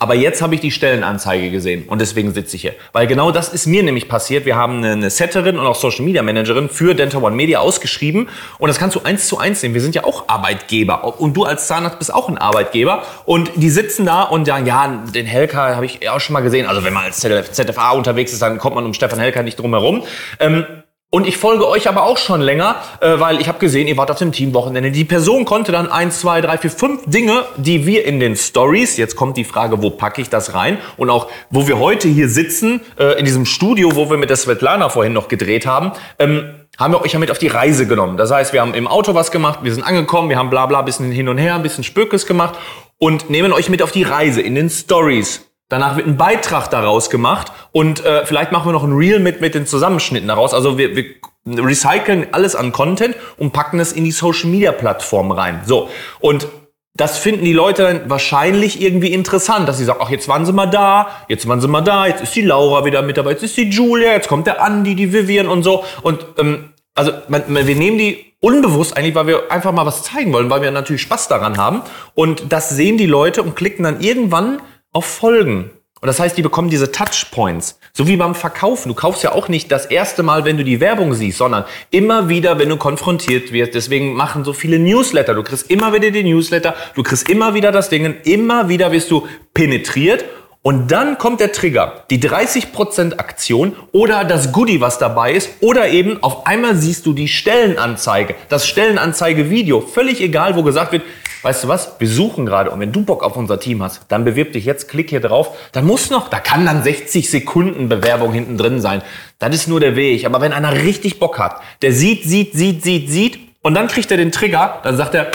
aber 0.00 0.14
jetzt 0.14 0.42
habe 0.42 0.54
ich 0.54 0.60
die 0.60 0.70
Stellenanzeige 0.70 1.50
gesehen 1.50 1.88
und 1.88 2.00
deswegen 2.00 2.32
sitze 2.32 2.54
ich 2.54 2.62
hier. 2.62 2.74
Weil 2.92 3.08
genau 3.08 3.32
das 3.32 3.48
ist 3.48 3.66
mir 3.66 3.82
nämlich 3.82 4.08
passiert. 4.08 4.46
Wir 4.46 4.54
haben 4.54 4.84
eine, 4.84 5.10
Setterin 5.10 5.58
und 5.58 5.66
auch 5.66 5.74
Social 5.74 6.04
Media 6.04 6.22
Managerin 6.22 6.68
für 6.68 6.94
Dental 6.94 7.20
One 7.20 7.34
Media 7.34 7.58
ausgeschrieben 7.58 8.28
und 8.58 8.68
das 8.68 8.78
kannst 8.78 8.94
du 8.94 9.00
eins 9.02 9.26
zu 9.26 9.38
eins 9.38 9.60
sehen. 9.60 9.74
Wir 9.74 9.80
sind 9.80 9.96
ja 9.96 10.04
auch 10.04 10.28
Arbeitgeber 10.28 11.20
und 11.20 11.36
du 11.36 11.42
als 11.42 11.66
Zahnarzt 11.66 11.98
bist 11.98 12.14
auch 12.14 12.28
ein 12.28 12.38
Arbeitgeber 12.38 13.02
und 13.24 13.50
die 13.56 13.70
sitzen 13.70 14.06
da 14.06 14.22
und 14.22 14.44
sagen, 14.44 14.66
ja, 14.66 15.02
den 15.12 15.26
Helker 15.26 15.74
habe 15.74 15.86
ich 15.86 16.08
auch 16.08 16.20
schon 16.20 16.34
mal 16.34 16.42
gesehen. 16.42 16.66
Also 16.66 16.84
wenn 16.84 16.92
man 16.92 17.04
als 17.04 17.18
ZFA 17.18 17.90
unterwegs 17.90 18.32
ist, 18.32 18.40
dann 18.40 18.58
kommt 18.58 18.76
man 18.76 18.86
um 18.86 18.94
Stefan 18.94 19.18
Helker 19.18 19.42
nicht 19.42 19.58
drum 19.58 19.74
herum. 19.74 20.04
Ähm, 20.38 20.64
und 21.10 21.26
ich 21.26 21.38
folge 21.38 21.66
euch 21.66 21.88
aber 21.88 22.02
auch 22.02 22.18
schon 22.18 22.42
länger, 22.42 22.76
äh, 23.00 23.18
weil 23.18 23.40
ich 23.40 23.48
habe 23.48 23.58
gesehen, 23.58 23.88
ihr 23.88 23.96
wart 23.96 24.10
auf 24.10 24.18
dem 24.18 24.30
Teamwochenende. 24.30 24.90
Die 24.90 25.04
Person 25.04 25.46
konnte 25.46 25.72
dann 25.72 25.90
eins, 25.90 26.20
zwei, 26.20 26.42
drei, 26.42 26.58
vier, 26.58 26.70
fünf 26.70 27.02
Dinge, 27.06 27.44
die 27.56 27.86
wir 27.86 28.04
in 28.04 28.20
den 28.20 28.36
Stories, 28.36 28.98
jetzt 28.98 29.16
kommt 29.16 29.38
die 29.38 29.44
Frage, 29.44 29.82
wo 29.82 29.88
packe 29.88 30.20
ich 30.20 30.28
das 30.28 30.52
rein? 30.52 30.76
Und 30.98 31.08
auch, 31.08 31.28
wo 31.48 31.66
wir 31.66 31.78
heute 31.78 32.08
hier 32.08 32.28
sitzen, 32.28 32.82
äh, 32.98 33.18
in 33.18 33.24
diesem 33.24 33.46
Studio, 33.46 33.96
wo 33.96 34.10
wir 34.10 34.18
mit 34.18 34.28
der 34.28 34.36
Svetlana 34.36 34.90
vorhin 34.90 35.14
noch 35.14 35.28
gedreht 35.28 35.64
haben, 35.64 35.92
ähm, 36.18 36.54
haben 36.78 36.92
wir 36.92 37.00
euch 37.00 37.14
ja 37.14 37.18
mit 37.18 37.30
auf 37.30 37.38
die 37.38 37.48
Reise 37.48 37.86
genommen. 37.86 38.18
Das 38.18 38.30
heißt, 38.30 38.52
wir 38.52 38.60
haben 38.60 38.74
im 38.74 38.86
Auto 38.86 39.14
was 39.14 39.30
gemacht, 39.30 39.60
wir 39.62 39.72
sind 39.72 39.84
angekommen, 39.84 40.28
wir 40.28 40.36
haben 40.36 40.50
bla 40.50 40.66
bla, 40.66 40.82
bisschen 40.82 41.10
hin 41.10 41.28
und 41.28 41.38
her, 41.38 41.54
ein 41.54 41.62
bisschen 41.62 41.84
Spökes 41.84 42.26
gemacht 42.26 42.58
und 42.98 43.30
nehmen 43.30 43.54
euch 43.54 43.70
mit 43.70 43.82
auf 43.82 43.92
die 43.92 44.02
Reise 44.02 44.42
in 44.42 44.54
den 44.54 44.68
Stories. 44.68 45.47
Danach 45.68 45.96
wird 45.96 46.06
ein 46.06 46.16
Beitrag 46.16 46.70
daraus 46.70 47.10
gemacht 47.10 47.52
und 47.72 48.04
äh, 48.04 48.24
vielleicht 48.24 48.52
machen 48.52 48.68
wir 48.68 48.72
noch 48.72 48.84
ein 48.84 48.92
Reel 48.92 49.18
mit, 49.18 49.42
mit 49.42 49.54
den 49.54 49.66
Zusammenschnitten 49.66 50.28
daraus. 50.28 50.54
Also 50.54 50.78
wir, 50.78 50.96
wir 50.96 51.04
recyceln 51.46 52.28
alles 52.32 52.56
an 52.56 52.72
Content 52.72 53.16
und 53.36 53.52
packen 53.52 53.78
es 53.78 53.92
in 53.92 54.04
die 54.04 54.12
Social 54.12 54.48
Media 54.48 54.72
Plattform 54.72 55.30
rein. 55.30 55.60
So. 55.66 55.90
Und 56.20 56.48
das 56.94 57.18
finden 57.18 57.44
die 57.44 57.52
Leute 57.52 57.82
dann 57.82 58.10
wahrscheinlich 58.10 58.80
irgendwie 58.80 59.12
interessant, 59.12 59.68
dass 59.68 59.78
sie 59.78 59.84
sagen, 59.84 60.00
ach, 60.02 60.10
jetzt 60.10 60.26
waren 60.26 60.46
sie 60.46 60.52
mal 60.52 60.66
da, 60.66 61.08
jetzt 61.28 61.46
waren 61.46 61.60
sie 61.60 61.68
mal 61.68 61.82
da, 61.82 62.06
jetzt 62.06 62.22
ist 62.22 62.34
die 62.34 62.42
Laura 62.42 62.84
wieder 62.84 63.02
mit 63.02 63.16
dabei, 63.16 63.32
jetzt 63.32 63.44
ist 63.44 63.56
die 63.56 63.68
Julia, 63.68 64.12
jetzt 64.12 64.28
kommt 64.28 64.46
der 64.46 64.62
Andi, 64.62 64.94
die 64.94 65.12
Vivian 65.12 65.48
und 65.48 65.62
so. 65.62 65.84
Und 66.02 66.24
ähm, 66.38 66.72
also 66.94 67.12
man, 67.28 67.44
man, 67.46 67.66
wir 67.66 67.76
nehmen 67.76 67.98
die 67.98 68.34
unbewusst 68.40 68.96
eigentlich, 68.96 69.14
weil 69.14 69.26
wir 69.26 69.52
einfach 69.52 69.72
mal 69.72 69.86
was 69.86 70.02
zeigen 70.02 70.32
wollen, 70.32 70.50
weil 70.50 70.62
wir 70.62 70.70
natürlich 70.70 71.02
Spaß 71.02 71.28
daran 71.28 71.56
haben. 71.56 71.82
Und 72.14 72.52
das 72.52 72.70
sehen 72.70 72.96
die 72.96 73.06
Leute 73.06 73.42
und 73.42 73.54
klicken 73.54 73.84
dann 73.84 74.00
irgendwann 74.00 74.60
auf 74.98 75.04
Folgen. 75.04 75.70
Und 76.00 76.06
das 76.06 76.18
heißt, 76.18 76.36
die 76.36 76.42
bekommen 76.42 76.70
diese 76.70 76.90
Touchpoints. 76.90 77.78
So 77.92 78.08
wie 78.08 78.16
beim 78.16 78.34
Verkaufen. 78.34 78.88
Du 78.88 78.94
kaufst 78.94 79.22
ja 79.22 79.32
auch 79.32 79.48
nicht 79.48 79.70
das 79.70 79.86
erste 79.86 80.24
Mal, 80.24 80.44
wenn 80.44 80.56
du 80.56 80.64
die 80.64 80.80
Werbung 80.80 81.14
siehst, 81.14 81.38
sondern 81.38 81.64
immer 81.90 82.28
wieder, 82.28 82.58
wenn 82.58 82.68
du 82.68 82.76
konfrontiert 82.76 83.52
wirst. 83.52 83.74
Deswegen 83.74 84.14
machen 84.14 84.44
so 84.44 84.52
viele 84.52 84.80
Newsletter. 84.80 85.34
Du 85.34 85.44
kriegst 85.44 85.70
immer 85.70 85.92
wieder 85.92 86.10
die 86.10 86.24
Newsletter. 86.24 86.74
Du 86.96 87.04
kriegst 87.04 87.28
immer 87.28 87.54
wieder 87.54 87.70
das 87.70 87.88
Ding. 87.88 88.16
Immer 88.24 88.68
wieder 88.68 88.90
wirst 88.90 89.10
du 89.12 89.26
penetriert. 89.54 90.24
Und 90.62 90.88
dann 90.88 91.16
kommt 91.16 91.38
der 91.38 91.52
Trigger, 91.52 92.04
die 92.10 92.18
30% 92.18 93.18
Aktion 93.18 93.76
oder 93.92 94.24
das 94.24 94.52
Goodie, 94.52 94.80
was 94.80 94.98
dabei 94.98 95.32
ist, 95.32 95.50
oder 95.60 95.88
eben 95.88 96.20
auf 96.22 96.46
einmal 96.46 96.74
siehst 96.74 97.06
du 97.06 97.12
die 97.12 97.28
Stellenanzeige, 97.28 98.34
das 98.48 98.66
Stellenanzeige-Video, 98.66 99.80
völlig 99.80 100.20
egal, 100.20 100.56
wo 100.56 100.64
gesagt 100.64 100.90
wird, 100.90 101.04
weißt 101.42 101.64
du 101.64 101.68
was, 101.68 101.92
wir 101.98 102.08
suchen 102.08 102.46
gerade 102.46 102.70
und 102.70 102.80
wenn 102.80 102.92
du 102.92 103.02
Bock 103.02 103.22
auf 103.22 103.36
unser 103.36 103.60
Team 103.60 103.82
hast, 103.82 104.02
dann 104.08 104.24
bewirb 104.24 104.52
dich 104.52 104.64
jetzt, 104.64 104.88
klick 104.88 105.10
hier 105.10 105.20
drauf. 105.20 105.56
Da 105.72 105.82
muss 105.82 106.10
noch, 106.10 106.28
da 106.28 106.40
kann 106.40 106.66
dann 106.66 106.82
60 106.82 107.30
Sekunden 107.30 107.88
Bewerbung 107.88 108.32
hinten 108.32 108.56
drin 108.58 108.80
sein. 108.80 109.02
Das 109.38 109.54
ist 109.54 109.68
nur 109.68 109.80
der 109.80 109.96
Weg. 109.96 110.24
Aber 110.24 110.40
wenn 110.40 110.52
einer 110.52 110.72
richtig 110.72 111.18
Bock 111.18 111.38
hat, 111.38 111.60
der 111.82 111.92
sieht, 111.92 112.24
sieht, 112.24 112.54
sieht, 112.54 112.82
sieht, 112.82 113.10
sieht 113.10 113.38
und 113.62 113.74
dann 113.74 113.88
kriegt 113.88 114.10
er 114.10 114.16
den 114.16 114.32
Trigger, 114.32 114.80
dann 114.82 114.96
sagt 114.96 115.14
er, 115.14 115.30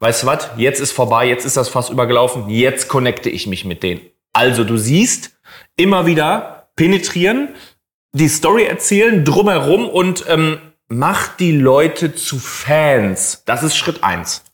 weißt 0.00 0.22
du 0.22 0.26
was, 0.26 0.50
jetzt 0.56 0.80
ist 0.80 0.92
vorbei, 0.92 1.26
jetzt 1.26 1.44
ist 1.44 1.56
das 1.56 1.68
fast 1.68 1.90
übergelaufen, 1.90 2.48
jetzt 2.48 2.88
connecte 2.88 3.30
ich 3.30 3.46
mich 3.46 3.64
mit 3.64 3.82
denen. 3.82 4.00
Also 4.32 4.64
du 4.64 4.76
siehst, 4.76 5.38
immer 5.76 6.06
wieder 6.06 6.68
penetrieren, 6.76 7.48
die 8.12 8.28
Story 8.28 8.64
erzählen, 8.64 9.24
drumherum 9.24 9.88
und 9.88 10.24
ähm, 10.28 10.58
mach 10.88 11.28
die 11.36 11.52
Leute 11.52 12.14
zu 12.14 12.38
Fans. 12.38 13.42
Das 13.44 13.62
ist 13.62 13.76
Schritt 13.76 14.02
eins. 14.02 14.44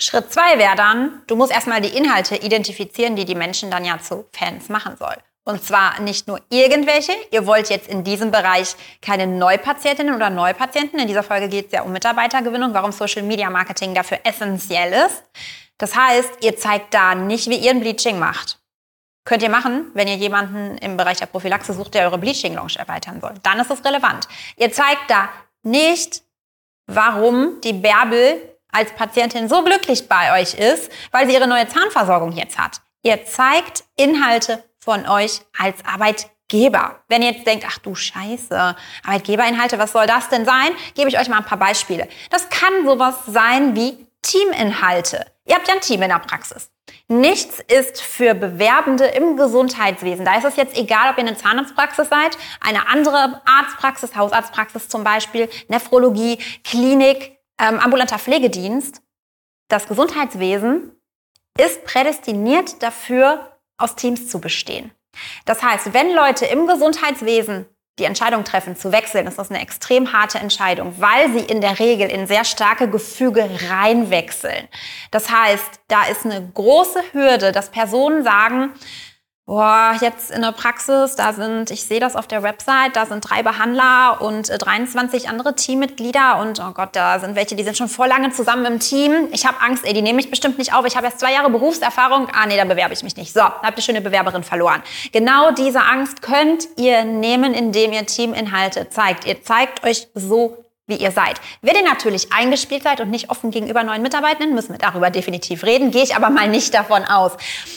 Schritt 0.00 0.32
zwei 0.32 0.58
wäre 0.58 0.76
dann, 0.76 1.22
du 1.26 1.36
musst 1.36 1.52
erstmal 1.52 1.80
die 1.80 1.96
Inhalte 1.96 2.36
identifizieren, 2.36 3.16
die 3.16 3.24
die 3.24 3.34
Menschen 3.34 3.70
dann 3.70 3.84
ja 3.84 3.98
zu 4.00 4.26
Fans 4.32 4.68
machen 4.68 4.96
soll. 4.96 5.16
Und 5.44 5.64
zwar 5.64 6.00
nicht 6.00 6.28
nur 6.28 6.40
irgendwelche. 6.50 7.12
Ihr 7.32 7.46
wollt 7.46 7.68
jetzt 7.68 7.88
in 7.88 8.04
diesem 8.04 8.30
Bereich 8.30 8.76
keine 9.00 9.26
Neupatientinnen 9.26 10.14
oder 10.14 10.30
Neupatienten. 10.30 11.00
In 11.00 11.08
dieser 11.08 11.24
Folge 11.24 11.48
geht 11.48 11.66
es 11.66 11.72
ja 11.72 11.82
um 11.82 11.92
Mitarbeitergewinnung, 11.92 12.72
warum 12.74 12.92
Social 12.92 13.22
Media 13.22 13.50
Marketing 13.50 13.92
dafür 13.92 14.20
essentiell 14.22 14.92
ist. 15.06 15.24
Das 15.78 15.96
heißt, 15.96 16.44
ihr 16.44 16.56
zeigt 16.56 16.94
da 16.94 17.16
nicht, 17.16 17.50
wie 17.50 17.56
ihr 17.56 17.72
ein 17.72 17.80
Bleaching 17.80 18.20
macht. 18.20 18.60
Könnt 19.24 19.42
ihr 19.42 19.50
machen, 19.50 19.90
wenn 19.94 20.06
ihr 20.06 20.16
jemanden 20.16 20.78
im 20.78 20.96
Bereich 20.96 21.18
der 21.18 21.26
Prophylaxe 21.26 21.72
sucht, 21.74 21.94
der 21.94 22.04
eure 22.04 22.18
Bleaching 22.18 22.54
Lounge 22.54 22.74
erweitern 22.76 23.20
soll. 23.20 23.34
Dann 23.42 23.58
ist 23.58 23.70
es 23.70 23.84
relevant. 23.84 24.28
Ihr 24.56 24.72
zeigt 24.72 25.10
da 25.10 25.28
nicht, 25.62 26.22
warum 26.86 27.60
die 27.62 27.72
Bärbel 27.72 28.51
als 28.72 28.92
Patientin 28.92 29.48
so 29.48 29.62
glücklich 29.62 30.08
bei 30.08 30.40
euch 30.40 30.54
ist, 30.54 30.90
weil 31.12 31.26
sie 31.26 31.34
ihre 31.34 31.46
neue 31.46 31.68
Zahnversorgung 31.68 32.32
jetzt 32.32 32.58
hat. 32.58 32.80
Ihr 33.02 33.24
zeigt 33.24 33.84
Inhalte 33.96 34.64
von 34.78 35.06
euch 35.06 35.40
als 35.58 35.84
Arbeitgeber. 35.84 37.02
Wenn 37.08 37.22
ihr 37.22 37.32
jetzt 37.32 37.46
denkt, 37.46 37.64
ach 37.68 37.78
du 37.78 37.94
Scheiße, 37.94 38.76
Arbeitgeberinhalte, 39.04 39.78
was 39.78 39.92
soll 39.92 40.06
das 40.06 40.28
denn 40.28 40.44
sein? 40.44 40.70
Gebe 40.94 41.08
ich 41.08 41.18
euch 41.18 41.28
mal 41.28 41.38
ein 41.38 41.44
paar 41.44 41.58
Beispiele. 41.58 42.08
Das 42.30 42.48
kann 42.48 42.84
sowas 42.84 43.14
sein 43.26 43.76
wie 43.76 44.06
Teaminhalte. 44.22 45.26
Ihr 45.44 45.56
habt 45.56 45.66
ja 45.66 45.74
ein 45.74 45.80
Team 45.80 46.02
in 46.02 46.08
der 46.08 46.20
Praxis. 46.20 46.70
Nichts 47.08 47.58
ist 47.58 48.00
für 48.00 48.34
Bewerbende 48.34 49.06
im 49.06 49.36
Gesundheitswesen. 49.36 50.24
Da 50.24 50.36
ist 50.38 50.44
es 50.44 50.56
jetzt 50.56 50.76
egal, 50.76 51.10
ob 51.10 51.18
ihr 51.18 51.26
eine 51.26 51.36
Zahnarztpraxis 51.36 52.08
seid, 52.08 52.38
eine 52.60 52.88
andere 52.88 53.42
Arztpraxis, 53.44 54.14
Hausarztpraxis 54.14 54.88
zum 54.88 55.02
Beispiel, 55.02 55.50
Nephrologie, 55.68 56.38
Klinik, 56.64 57.38
ähm, 57.60 57.78
ambulanter 57.78 58.18
Pflegedienst. 58.18 59.02
Das 59.68 59.88
Gesundheitswesen 59.88 60.92
ist 61.58 61.84
prädestiniert 61.84 62.82
dafür, 62.82 63.58
aus 63.78 63.96
Teams 63.96 64.28
zu 64.28 64.40
bestehen. 64.40 64.92
Das 65.44 65.62
heißt, 65.62 65.92
wenn 65.92 66.14
Leute 66.14 66.46
im 66.46 66.66
Gesundheitswesen 66.66 67.66
die 67.98 68.04
Entscheidung 68.04 68.44
treffen, 68.44 68.74
zu 68.74 68.90
wechseln, 68.90 69.26
ist 69.26 69.38
das 69.38 69.50
eine 69.50 69.60
extrem 69.60 70.12
harte 70.12 70.38
Entscheidung, 70.38 70.94
weil 70.98 71.30
sie 71.32 71.44
in 71.44 71.60
der 71.60 71.78
Regel 71.78 72.10
in 72.10 72.26
sehr 72.26 72.44
starke 72.44 72.88
Gefüge 72.88 73.48
reinwechseln. 73.68 74.68
Das 75.10 75.30
heißt, 75.30 75.80
da 75.88 76.04
ist 76.04 76.24
eine 76.24 76.50
große 76.54 77.02
Hürde, 77.12 77.52
dass 77.52 77.70
Personen 77.70 78.24
sagen, 78.24 78.72
Boah, 79.44 79.96
jetzt 80.00 80.30
in 80.30 80.40
der 80.40 80.52
Praxis, 80.52 81.16
da 81.16 81.32
sind, 81.32 81.72
ich 81.72 81.82
sehe 81.82 81.98
das 81.98 82.14
auf 82.14 82.28
der 82.28 82.44
Website, 82.44 82.94
da 82.94 83.06
sind 83.06 83.28
drei 83.28 83.42
Behandler 83.42 84.22
und 84.22 84.48
23 84.48 85.24
äh, 85.24 85.26
andere 85.26 85.56
Teammitglieder 85.56 86.38
und 86.38 86.60
oh 86.60 86.70
Gott, 86.72 86.90
da 86.92 87.18
sind 87.18 87.34
welche, 87.34 87.56
die 87.56 87.64
sind 87.64 87.76
schon 87.76 87.88
vor 87.88 88.06
lange 88.06 88.30
zusammen 88.30 88.64
im 88.66 88.78
Team. 88.78 89.28
Ich 89.32 89.44
habe 89.44 89.60
Angst, 89.60 89.84
ey, 89.84 89.94
die 89.94 90.02
nehme 90.02 90.20
ich 90.20 90.30
bestimmt 90.30 90.58
nicht 90.58 90.72
auf. 90.72 90.86
Ich 90.86 90.96
habe 90.96 91.06
erst 91.06 91.18
zwei 91.18 91.32
Jahre 91.32 91.50
Berufserfahrung. 91.50 92.28
Ah, 92.32 92.46
nee, 92.46 92.56
da 92.56 92.64
bewerbe 92.64 92.94
ich 92.94 93.02
mich 93.02 93.16
nicht. 93.16 93.32
So, 93.32 93.42
habt 93.42 93.76
ihr 93.76 93.82
schon 93.82 93.96
eine 93.96 94.04
Bewerberin 94.04 94.44
verloren. 94.44 94.80
Genau 95.10 95.50
diese 95.50 95.82
Angst 95.82 96.22
könnt 96.22 96.68
ihr 96.76 97.04
nehmen, 97.04 97.52
indem 97.52 97.92
ihr 97.92 98.06
Teaminhalte 98.06 98.90
zeigt. 98.90 99.26
Ihr 99.26 99.42
zeigt 99.42 99.82
euch 99.84 100.06
so 100.14 100.61
wie 100.86 100.96
ihr 100.96 101.12
seid. 101.12 101.40
Wenn 101.60 101.76
ihr 101.76 101.84
natürlich 101.84 102.32
eingespielt 102.32 102.82
seid 102.82 103.00
und 103.00 103.10
nicht 103.10 103.30
offen 103.30 103.50
gegenüber 103.50 103.84
neuen 103.84 104.02
Mitarbeitenden, 104.02 104.54
müssen 104.54 104.72
wir 104.72 104.78
darüber 104.78 105.10
definitiv 105.10 105.64
reden, 105.64 105.90
gehe 105.90 106.02
ich 106.02 106.16
aber 106.16 106.30
mal 106.30 106.48
nicht 106.48 106.74
davon 106.74 107.04
aus. 107.04 107.32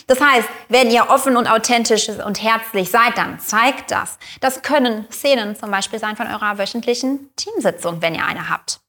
Das 0.08 0.20
heißt, 0.20 0.48
wenn 0.70 0.90
ihr 0.90 1.10
offen 1.10 1.38
und 1.38 1.48
authentisch 1.48 2.10
und 2.10 2.42
herzlich 2.42 2.90
seid, 2.90 3.18
dann 3.18 3.40
zeigt 3.40 3.92
das. 3.92 4.18
Das 4.42 4.64
können 4.64 5.06
Szenen 5.12 5.56
zum 5.56 5.72
Beispiel 5.72 6.00
sein 6.00 6.16
von 6.16 6.28
eurer 6.28 6.58
wöchentlichen 6.58 7.30
Teamsitzung, 7.36 8.02
wenn 8.02 8.16
ihr 8.16 8.26
eine 8.26 8.50
habt. 8.50 8.80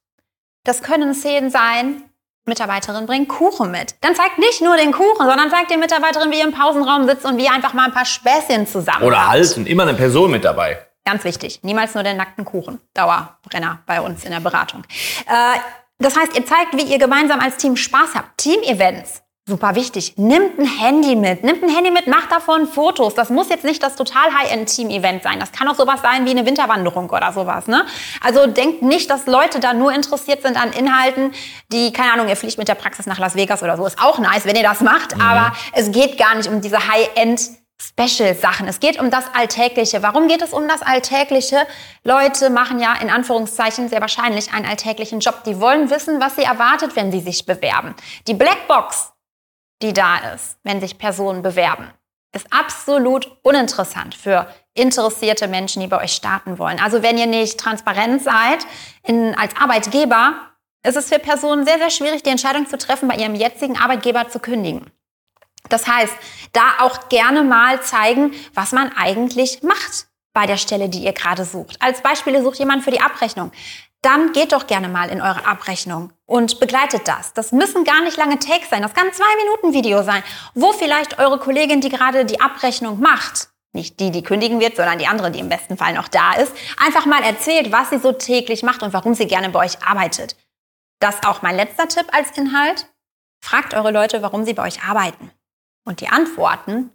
Das 0.63 0.81
können 0.81 1.13
Szenen 1.13 1.49
sein, 1.49 2.03
Mitarbeiterin 2.47 3.05
bringt 3.05 3.29
Kuchen 3.29 3.71
mit. 3.71 3.95
Dann 4.01 4.15
zeigt 4.15 4.39
nicht 4.39 4.61
nur 4.61 4.77
den 4.77 4.91
Kuchen, 4.91 5.27
sondern 5.27 5.49
zeigt 5.49 5.69
der 5.69 5.77
Mitarbeiterin, 5.77 6.31
wie 6.31 6.39
ihr 6.39 6.45
im 6.45 6.53
Pausenraum 6.53 7.07
sitzt 7.07 7.25
und 7.25 7.37
wie 7.37 7.45
ihr 7.45 7.51
einfach 7.51 7.73
mal 7.73 7.85
ein 7.85 7.93
paar 7.93 8.05
Späßchen 8.05 8.67
zusammen 8.67 9.03
Oder 9.03 9.27
halten, 9.27 9.65
immer 9.65 9.83
eine 9.83 9.93
Person 9.93 10.31
mit 10.31 10.45
dabei. 10.45 10.86
Ganz 11.07 11.23
wichtig. 11.23 11.61
Niemals 11.63 11.93
nur 11.93 12.03
den 12.03 12.17
nackten 12.17 12.43
Kuchen. 12.43 12.81
Dauerbrenner 12.93 13.79
bei 13.85 14.01
uns 14.01 14.25
in 14.25 14.31
der 14.31 14.41
Beratung. 14.41 14.83
Äh, 15.25 15.57
das 15.99 16.17
heißt, 16.17 16.35
ihr 16.35 16.45
zeigt, 16.45 16.75
wie 16.75 16.83
ihr 16.83 16.99
gemeinsam 16.99 17.39
als 17.39 17.55
Team 17.55 17.77
Spaß 17.77 18.09
habt. 18.13 18.37
Team-Events. 18.37 19.21
Super 19.45 19.75
wichtig. 19.75 20.15
Nimmt 20.17 20.59
ein 20.59 20.65
Handy 20.65 21.15
mit. 21.15 21.45
Nimmt 21.45 21.63
ein 21.63 21.69
Handy 21.69 21.91
mit, 21.91 22.07
macht 22.07 22.29
davon 22.29 22.67
Fotos. 22.67 23.15
Das 23.15 23.29
muss 23.29 23.47
jetzt 23.47 23.63
nicht 23.63 23.81
das 23.81 23.95
total 23.95 24.33
High-End-Team-Event 24.37 25.23
sein. 25.23 25.39
Das 25.39 25.53
kann 25.53 25.69
auch 25.69 25.75
sowas 25.75 26.01
sein 26.01 26.25
wie 26.25 26.31
eine 26.31 26.45
Winterwanderung 26.45 27.09
oder 27.09 27.31
sowas. 27.31 27.67
Ne? 27.67 27.85
Also 28.21 28.45
denkt 28.45 28.81
nicht, 28.81 29.09
dass 29.09 29.27
Leute 29.27 29.61
da 29.61 29.73
nur 29.73 29.93
interessiert 29.93 30.41
sind 30.41 30.61
an 30.61 30.73
Inhalten, 30.73 31.31
die, 31.71 31.93
keine 31.93 32.11
Ahnung, 32.11 32.27
ihr 32.27 32.35
fliegt 32.35 32.57
mit 32.57 32.67
der 32.67 32.75
Praxis 32.75 33.05
nach 33.05 33.17
Las 33.17 33.35
Vegas 33.35 33.63
oder 33.63 33.77
so. 33.77 33.85
Ist 33.85 34.01
auch 34.01 34.19
nice, 34.19 34.43
wenn 34.43 34.57
ihr 34.57 34.63
das 34.63 34.81
macht. 34.81 35.15
Mhm. 35.15 35.21
Aber 35.21 35.55
es 35.71 35.89
geht 35.93 36.17
gar 36.17 36.35
nicht 36.35 36.49
um 36.49 36.59
diese 36.59 36.85
High-End 36.85 37.39
Special-Sachen. 37.79 38.67
Es 38.67 38.79
geht 38.79 38.99
um 38.99 39.11
das 39.11 39.25
Alltägliche. 39.33 40.01
Warum 40.03 40.27
geht 40.27 40.41
es 40.41 40.53
um 40.53 40.67
das 40.67 40.81
Alltägliche? 40.81 41.65
Leute 42.03 42.49
machen 42.49 42.79
ja 42.79 42.93
in 43.01 43.09
Anführungszeichen 43.09 43.89
sehr 43.89 44.01
wahrscheinlich 44.01 44.53
einen 44.53 44.65
alltäglichen 44.65 45.19
Job. 45.19 45.43
Die 45.45 45.59
wollen 45.59 45.89
wissen, 45.89 46.19
was 46.19 46.35
sie 46.35 46.43
erwartet, 46.43 46.95
wenn 46.95 47.11
sie 47.11 47.19
sich 47.19 47.45
bewerben. 47.45 47.95
Die 48.27 48.33
Blackbox, 48.33 49.13
die 49.81 49.93
da 49.93 50.17
ist, 50.33 50.57
wenn 50.63 50.81
sich 50.81 50.97
Personen 50.97 51.41
bewerben, 51.41 51.91
ist 52.35 52.47
absolut 52.51 53.37
uninteressant 53.43 54.15
für 54.15 54.47
interessierte 54.73 55.47
Menschen, 55.47 55.81
die 55.81 55.87
bei 55.87 56.01
euch 56.03 56.13
starten 56.13 56.59
wollen. 56.59 56.79
Also 56.79 57.01
wenn 57.01 57.17
ihr 57.17 57.25
nicht 57.25 57.59
transparent 57.59 58.23
seid 58.23 58.65
in, 59.03 59.35
als 59.35 59.55
Arbeitgeber, 59.55 60.35
ist 60.85 60.97
es 60.97 61.09
für 61.09 61.19
Personen 61.19 61.65
sehr, 61.65 61.77
sehr 61.77 61.89
schwierig, 61.89 62.23
die 62.23 62.29
Entscheidung 62.29 62.67
zu 62.67 62.77
treffen, 62.77 63.07
bei 63.07 63.15
ihrem 63.15 63.35
jetzigen 63.35 63.77
Arbeitgeber 63.77 64.29
zu 64.29 64.39
kündigen. 64.39 64.91
Das 65.69 65.87
heißt, 65.87 66.13
da 66.53 66.75
auch 66.79 67.09
gerne 67.09 67.43
mal 67.43 67.81
zeigen, 67.81 68.33
was 68.53 68.71
man 68.71 68.91
eigentlich 68.95 69.63
macht 69.63 70.07
bei 70.33 70.45
der 70.45 70.57
Stelle, 70.57 70.89
die 70.89 71.03
ihr 71.03 71.13
gerade 71.13 71.45
sucht. 71.45 71.81
Als 71.81 72.01
Beispiel, 72.01 72.41
sucht 72.41 72.59
jemand 72.59 72.83
für 72.83 72.91
die 72.91 73.01
Abrechnung. 73.01 73.51
Dann 74.01 74.31
geht 74.31 74.51
doch 74.51 74.67
gerne 74.67 74.87
mal 74.87 75.09
in 75.09 75.21
eure 75.21 75.45
Abrechnung 75.45 76.13
und 76.25 76.59
begleitet 76.59 77.07
das. 77.07 77.33
Das 77.33 77.51
müssen 77.51 77.83
gar 77.83 78.03
nicht 78.03 78.17
lange 78.17 78.37
Takes 78.37 78.69
sein. 78.69 78.83
Das 78.83 78.93
kann 78.93 79.11
zwei 79.11 79.35
Minuten 79.43 79.73
Video 79.73 80.03
sein, 80.03 80.23
wo 80.53 80.71
vielleicht 80.73 81.17
eure 81.19 81.39
Kollegin, 81.39 81.81
die 81.81 81.89
gerade 81.89 82.23
die 82.23 82.39
Abrechnung 82.39 82.99
macht, 82.99 83.49
nicht 83.73 83.99
die, 83.99 84.11
die 84.11 84.23
kündigen 84.23 84.59
wird, 84.59 84.75
sondern 84.75 84.99
die 84.99 85.07
andere, 85.07 85.31
die 85.31 85.39
im 85.39 85.49
besten 85.49 85.77
Fall 85.77 85.93
noch 85.93 86.07
da 86.07 86.33
ist, 86.33 86.53
einfach 86.83 87.05
mal 87.05 87.23
erzählt, 87.23 87.71
was 87.71 87.89
sie 87.89 87.97
so 87.97 88.11
täglich 88.11 88.61
macht 88.63 88.83
und 88.83 88.93
warum 88.93 89.15
sie 89.15 89.27
gerne 89.27 89.49
bei 89.49 89.65
euch 89.65 89.81
arbeitet. 89.83 90.35
Das 90.99 91.23
auch 91.25 91.41
mein 91.41 91.55
letzter 91.55 91.87
Tipp 91.87 92.05
als 92.11 92.37
Inhalt. 92.37 92.87
Fragt 93.43 93.73
eure 93.73 93.91
Leute, 93.91 94.21
warum 94.21 94.45
sie 94.45 94.53
bei 94.53 94.63
euch 94.63 94.83
arbeiten. 94.83 95.31
Und 95.87 96.01
die 96.01 96.09
Antworten 96.09 96.91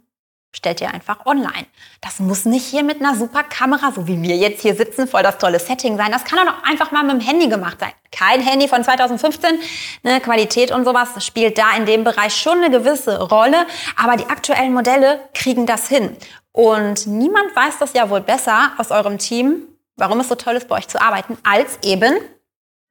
stellt 0.55 0.79
ihr 0.79 0.93
einfach 0.93 1.25
online. 1.25 1.65
Das 1.99 2.19
muss 2.19 2.45
nicht 2.45 2.63
hier 2.63 2.83
mit 2.83 3.01
einer 3.01 3.15
super 3.15 3.41
Kamera, 3.41 3.91
so 3.91 4.07
wie 4.07 4.21
wir 4.21 4.35
jetzt 4.37 4.61
hier 4.61 4.75
sitzen, 4.75 5.07
voll 5.07 5.23
das 5.23 5.39
tolle 5.39 5.59
Setting 5.59 5.97
sein. 5.97 6.11
Das 6.11 6.25
kann 6.25 6.47
auch 6.47 6.61
einfach 6.63 6.91
mal 6.91 7.01
mit 7.01 7.13
dem 7.13 7.19
Handy 7.19 7.47
gemacht 7.47 7.79
sein. 7.79 7.91
Kein 8.11 8.39
Handy 8.41 8.67
von 8.67 8.83
2015, 8.83 9.59
ne, 10.03 10.21
Qualität 10.21 10.71
und 10.71 10.85
sowas 10.85 11.25
spielt 11.25 11.57
da 11.57 11.75
in 11.75 11.87
dem 11.87 12.03
Bereich 12.03 12.35
schon 12.35 12.59
eine 12.59 12.69
gewisse 12.69 13.19
Rolle, 13.19 13.65
aber 13.95 14.15
die 14.15 14.27
aktuellen 14.27 14.73
Modelle 14.73 15.21
kriegen 15.33 15.65
das 15.65 15.87
hin. 15.87 16.15
Und 16.51 17.07
niemand 17.07 17.55
weiß 17.55 17.79
das 17.79 17.93
ja 17.93 18.11
wohl 18.11 18.21
besser 18.21 18.73
aus 18.77 18.91
eurem 18.91 19.17
Team, 19.17 19.63
warum 19.95 20.19
es 20.19 20.29
so 20.29 20.35
toll 20.35 20.53
ist, 20.53 20.67
bei 20.67 20.77
euch 20.77 20.87
zu 20.87 21.01
arbeiten, 21.01 21.35
als 21.41 21.79
eben 21.81 22.13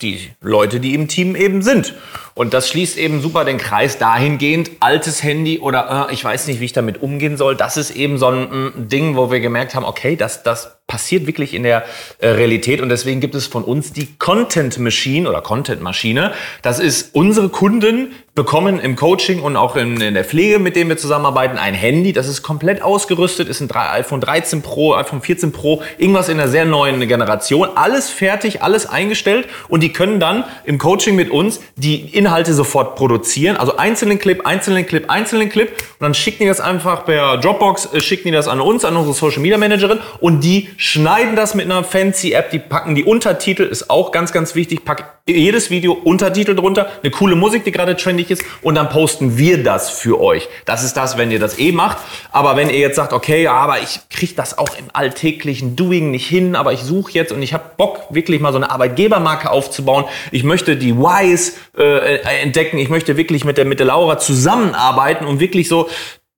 die 0.03 0.31
Leute, 0.41 0.81
die 0.81 0.95
im 0.95 1.09
Team 1.09 1.37
eben 1.37 1.63
sind. 1.63 1.95
Und 2.35 2.55
das 2.55 2.69
schließt 2.69 2.99
eben 2.99 3.21
super 3.21 3.45
den 3.45 3.59
Kreis 3.59 3.99
dahingehend, 3.99 4.71
altes 4.81 5.23
Handy 5.23 5.59
oder 5.59 6.09
äh, 6.09 6.15
ich 6.15 6.25
weiß 6.25 6.47
nicht, 6.47 6.61
wie 6.61 6.65
ich 6.65 6.73
damit 6.73 7.03
umgehen 7.03 7.37
soll. 7.37 7.57
Das 7.57 7.77
ist 7.77 7.91
eben 7.91 8.19
so 8.19 8.27
ein, 8.27 8.53
ein 8.53 8.89
Ding, 8.89 9.17
wo 9.17 9.31
wir 9.31 9.41
gemerkt 9.41 9.75
haben, 9.75 9.85
okay, 9.85 10.17
das, 10.17 10.43
das 10.43 10.82
passiert 10.87 11.27
wirklich 11.27 11.55
in 11.55 11.63
der 11.63 11.85
äh, 12.19 12.29
Realität 12.29 12.81
und 12.81 12.89
deswegen 12.89 13.21
gibt 13.21 13.35
es 13.35 13.47
von 13.47 13.65
uns 13.65 13.93
die 13.93 14.09
Content 14.19 14.79
Machine 14.79 15.29
oder 15.29 15.41
Content 15.41 15.81
Maschine. 15.81 16.33
Das 16.61 16.79
ist 16.79 17.15
unsere 17.15 17.49
Kunden 17.49 18.13
bekommen 18.35 18.81
im 18.81 18.97
Coaching 18.97 19.43
und 19.43 19.57
auch 19.57 19.77
in, 19.77 20.01
in, 20.01 20.15
der 20.15 20.25
Pflege, 20.25 20.59
mit 20.59 20.75
dem 20.75 20.89
wir 20.89 20.97
zusammenarbeiten, 20.97 21.59
ein 21.59 21.75
Handy. 21.75 22.15
Das 22.15 22.29
ist 22.29 22.43
komplett 22.43 22.81
ausgerüstet, 22.81 23.47
ist 23.47 23.61
ein 23.61 23.71
iPhone 23.71 24.23
13 24.23 24.63
Pro, 24.63 24.95
iPhone 24.95 25.21
14 25.21 25.53
Pro, 25.53 25.83
irgendwas 25.99 26.31
in 26.31 26.41
einer 26.41 26.49
sehr 26.49 26.65
neuen 26.65 27.07
Generation. 27.07 27.69
Alles 27.75 28.09
fertig, 28.09 28.63
alles 28.63 28.87
eingestellt 28.87 29.49
und 29.69 29.83
die 29.83 29.93
können 29.93 30.19
dann 30.19 30.45
im 30.65 30.79
Coaching 30.79 31.15
mit 31.15 31.31
uns 31.31 31.61
die 31.77 32.01
Inhalte 32.17 32.55
sofort 32.55 32.97
produzieren. 32.97 33.59
Also 33.59 33.77
einzelnen 33.77 34.19
Clip, 34.19 34.47
einzelnen 34.47 34.87
Clip, 34.87 35.11
einzelnen 35.11 35.51
Clip 35.51 35.69
und 35.69 36.01
dann 36.01 36.15
schicken 36.15 36.45
die 36.45 36.49
das 36.49 36.61
einfach 36.61 37.05
per 37.05 37.37
Dropbox, 37.37 37.93
äh, 37.93 38.01
schicken 38.01 38.29
die 38.29 38.33
das 38.33 38.49
an 38.49 38.63
uns, 38.63 38.87
an 38.87 38.97
unsere 38.97 39.15
Social 39.15 39.43
Media 39.43 39.59
Managerin 39.59 39.99
und 40.21 40.41
die 40.41 40.71
schneiden 40.77 41.37
das 41.37 41.55
mit 41.55 41.67
einer 41.67 41.85
fancy 41.85 42.33
App, 42.33 42.51
die 42.51 42.59
packen 42.59 42.95
die 42.95 43.05
Untertitel, 43.05 43.63
ist 43.63 43.91
auch 43.91 44.13
ganz, 44.13 44.33
ganz 44.33 44.55
wichtig, 44.55 44.85
pack 44.85 45.21
jedes 45.27 45.71
Video 45.71 45.93
Untertitel 45.93 46.57
drunter, 46.57 46.91
eine 47.03 47.13
coole 47.13 47.37
Musik, 47.37 47.65
die 47.65 47.71
gerade 47.71 47.97
trendig 47.97 48.31
ist 48.31 48.43
und 48.61 48.75
dann 48.75 48.89
posten 48.89 49.39
wir 49.39 49.63
das 49.63 49.91
für 49.91 50.21
euch. 50.21 50.49
Das 50.65 50.83
ist 50.83 50.97
das, 50.97 51.17
wenn 51.17 51.31
ihr 51.31 51.39
das 51.39 51.61
eh 51.61 51.71
macht. 51.71 51.99
Aber 52.33 52.57
wenn 52.57 52.69
ihr 52.69 52.79
jetzt 52.79 52.97
sagt, 52.97 53.13
okay, 53.13 53.47
aber 53.47 53.81
ich 53.81 54.01
kriege 54.11 54.35
das 54.35 54.59
auch 54.59 54.77
im 54.77 54.87
alltäglichen 54.93 55.77
Doing 55.77 56.11
nicht 56.11 56.27
hin, 56.27 56.57
aber 56.57 56.73
ich 56.73 56.81
suche 56.81 57.13
jetzt 57.13 57.31
und 57.31 57.41
ich 57.41 57.55
habe 57.55 57.65
Bock, 57.77 58.07
wirklich 58.11 58.41
mal 58.41 58.51
so 58.51 58.59
eine 58.59 58.71
Arbeitgebermarke 58.71 59.51
aufzubauen. 59.51 60.07
Ich 60.33 60.43
möchte 60.43 60.77
die 60.77 60.97
Whys 60.97 61.57
äh, 61.79 62.17
entdecken. 62.41 62.79
Ich 62.79 62.89
möchte 62.89 63.17
wirklich 63.17 63.45
mit 63.45 63.59
der, 63.59 63.65
mit 63.65 63.79
der 63.79 63.87
Laura 63.87 64.19
zusammenarbeiten 64.19 65.27
und 65.27 65.39
wirklich 65.39 65.69
so 65.69 65.89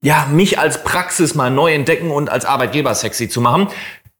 ja, 0.03 0.27
mich 0.31 0.59
als 0.59 0.83
Praxis 0.83 1.33
mal 1.33 1.49
neu 1.49 1.73
entdecken 1.73 2.11
und 2.11 2.29
als 2.29 2.45
Arbeitgeber 2.45 2.93
sexy 2.93 3.27
zu 3.27 3.41
machen. 3.41 3.69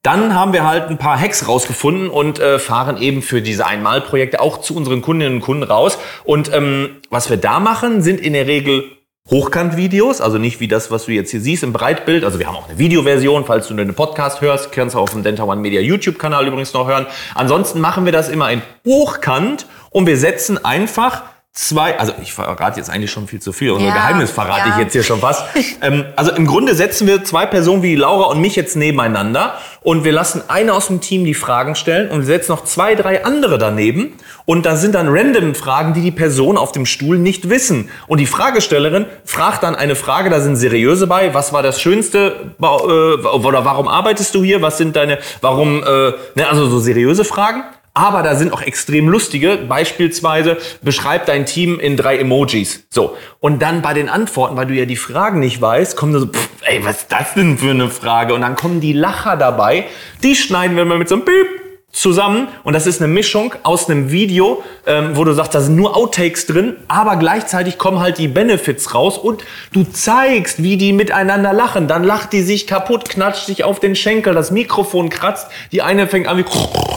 Dann 0.05 0.35
haben 0.35 0.53
wir 0.53 0.67
halt 0.67 0.89
ein 0.89 0.99
paar 0.99 1.19
Hacks 1.19 1.47
rausgefunden 1.47 2.09
und 2.09 2.37
äh, 2.37 2.59
fahren 2.59 2.97
eben 2.97 3.23
für 3.23 3.41
diese 3.41 3.65
Einmalprojekte 3.65 4.39
auch 4.39 4.61
zu 4.61 4.75
unseren 4.75 5.01
Kundinnen 5.01 5.37
und 5.37 5.41
Kunden 5.41 5.63
raus. 5.63 5.97
Und 6.23 6.53
ähm, 6.53 6.97
was 7.09 7.31
wir 7.31 7.37
da 7.37 7.59
machen, 7.59 8.03
sind 8.03 8.19
in 8.19 8.33
der 8.33 8.45
Regel 8.45 8.83
Hochkant-Videos, 9.31 10.21
also 10.21 10.37
nicht 10.37 10.59
wie 10.59 10.67
das, 10.67 10.91
was 10.91 11.05
du 11.05 11.11
jetzt 11.11 11.31
hier 11.31 11.41
siehst 11.41 11.63
im 11.63 11.73
Breitbild. 11.73 12.23
Also 12.23 12.37
wir 12.37 12.45
haben 12.45 12.55
auch 12.55 12.69
eine 12.69 12.77
Videoversion, 12.77 13.45
falls 13.45 13.67
du 13.67 13.73
einen 13.73 13.95
Podcast 13.95 14.41
hörst, 14.41 14.71
kannst 14.71 14.93
du 14.93 14.99
auf 14.99 15.09
dem 15.09 15.23
Denta 15.23 15.43
One 15.43 15.61
Media 15.61 15.81
YouTube-Kanal 15.81 16.45
übrigens 16.45 16.73
noch 16.73 16.87
hören. 16.87 17.07
Ansonsten 17.33 17.81
machen 17.81 18.05
wir 18.05 18.11
das 18.11 18.29
immer 18.29 18.51
in 18.51 18.61
Hochkant 18.85 19.65
und 19.89 20.05
wir 20.05 20.17
setzen 20.17 20.63
einfach 20.63 21.23
zwei, 21.55 21.97
also 21.97 22.13
ich 22.21 22.33
verrate 22.33 22.77
jetzt 22.79 22.89
eigentlich 22.89 23.11
schon 23.11 23.27
viel 23.27 23.41
zu 23.41 23.53
viel, 23.53 23.71
unser 23.71 23.87
ja, 23.87 23.93
Geheimnis 23.93 24.29
verrate 24.29 24.67
ja. 24.69 24.75
ich 24.75 24.83
jetzt 24.83 24.91
hier 24.91 25.03
schon 25.03 25.21
fast. 25.21 25.45
ähm, 25.81 26.03
also 26.17 26.31
im 26.31 26.45
Grunde 26.45 26.75
setzen 26.75 27.07
wir 27.07 27.23
zwei 27.23 27.45
Personen 27.45 27.81
wie 27.81 27.95
Laura 27.95 28.25
und 28.25 28.41
mich 28.41 28.57
jetzt 28.57 28.75
nebeneinander 28.75 29.57
und 29.81 30.03
wir 30.03 30.11
lassen 30.11 30.43
eine 30.49 30.73
aus 30.73 30.87
dem 30.87 30.99
Team 30.99 31.23
die 31.23 31.33
Fragen 31.33 31.75
stellen 31.75 32.09
und 32.09 32.19
wir 32.19 32.25
setzen 32.25 32.51
noch 32.51 32.65
zwei, 32.65 32.93
drei 32.95 33.23
andere 33.23 33.57
daneben 33.57 34.15
und 34.43 34.65
da 34.65 34.75
sind 34.75 34.95
dann 34.95 35.07
random 35.07 35.55
Fragen, 35.55 35.93
die 35.93 36.01
die 36.01 36.11
Person 36.11 36.57
auf 36.57 36.73
dem 36.73 36.85
Stuhl 36.85 37.17
nicht 37.17 37.49
wissen. 37.49 37.89
Und 38.07 38.19
die 38.19 38.25
Fragestellerin 38.25 39.05
fragt 39.23 39.63
dann 39.63 39.75
eine 39.75 39.95
Frage, 39.95 40.29
da 40.29 40.41
sind 40.41 40.57
seriöse 40.57 41.07
bei, 41.07 41.33
was 41.33 41.53
war 41.53 41.63
das 41.63 41.81
Schönste 41.81 42.53
äh, 42.61 42.65
oder 42.65 43.63
warum 43.63 43.87
arbeitest 43.87 44.35
du 44.35 44.43
hier, 44.43 44.61
was 44.61 44.77
sind 44.77 44.97
deine, 44.97 45.19
warum, 45.39 45.81
äh, 45.83 46.11
ne, 46.35 46.49
also 46.49 46.67
so 46.67 46.79
seriöse 46.79 47.23
Fragen. 47.23 47.63
Aber 47.97 48.23
da 48.23 48.35
sind 48.35 48.51
auch 48.51 48.61
extrem 48.61 49.07
lustige. 49.07 49.57
Beispielsweise 49.57 50.57
beschreib 50.81 51.25
dein 51.27 51.45
Team 51.45 51.79
in 51.79 51.95
drei 51.95 52.17
Emojis. 52.17 52.85
So. 52.89 53.15
Und 53.39 53.61
dann 53.61 53.81
bei 53.81 53.93
den 53.93 54.09
Antworten, 54.09 54.57
weil 54.57 54.67
du 54.67 54.73
ja 54.73 54.85
die 54.85 54.97
Fragen 54.97 55.39
nicht 55.39 55.61
weißt, 55.61 55.95
kommen 55.95 56.19
so, 56.19 56.27
pff, 56.27 56.49
ey, 56.63 56.83
was 56.83 57.03
ist 57.03 57.11
das 57.11 57.33
denn 57.35 57.57
für 57.57 57.71
eine 57.71 57.89
Frage? 57.89 58.33
Und 58.33 58.41
dann 58.41 58.55
kommen 58.55 58.81
die 58.81 58.91
Lacher 58.91 59.37
dabei. 59.37 59.85
Die 60.23 60.35
schneiden 60.35 60.75
wir 60.75 60.83
mal 60.83 60.97
mit 60.97 61.07
so 61.07 61.15
einem 61.15 61.23
Piep 61.23 61.64
zusammen 61.95 62.49
und 62.63 62.73
das 62.73 62.87
ist 62.87 63.01
eine 63.01 63.11
Mischung 63.11 63.55
aus 63.63 63.89
einem 63.89 64.11
Video, 64.11 64.63
ähm, 64.85 65.11
wo 65.15 65.23
du 65.23 65.33
sagst, 65.33 65.55
da 65.55 65.61
sind 65.61 65.75
nur 65.75 65.95
Outtakes 65.95 66.45
drin, 66.45 66.75
aber 66.89 67.15
gleichzeitig 67.15 67.77
kommen 67.77 67.99
halt 67.99 68.17
die 68.17 68.27
Benefits 68.27 68.93
raus 68.93 69.17
und 69.17 69.43
du 69.71 69.83
zeigst, 69.85 70.61
wie 70.61 70.75
die 70.75 70.91
miteinander 70.91 71.53
lachen. 71.53 71.87
Dann 71.87 72.03
lacht 72.03 72.33
die 72.33 72.41
sich 72.41 72.67
kaputt, 72.67 73.07
knatscht 73.07 73.45
sich 73.45 73.63
auf 73.63 73.79
den 73.79 73.95
Schenkel, 73.95 74.33
das 74.33 74.51
Mikrofon 74.51 75.09
kratzt, 75.09 75.47
die 75.71 75.81
eine 75.81 76.07
fängt 76.07 76.27
an 76.27 76.37
wie, 76.37 76.45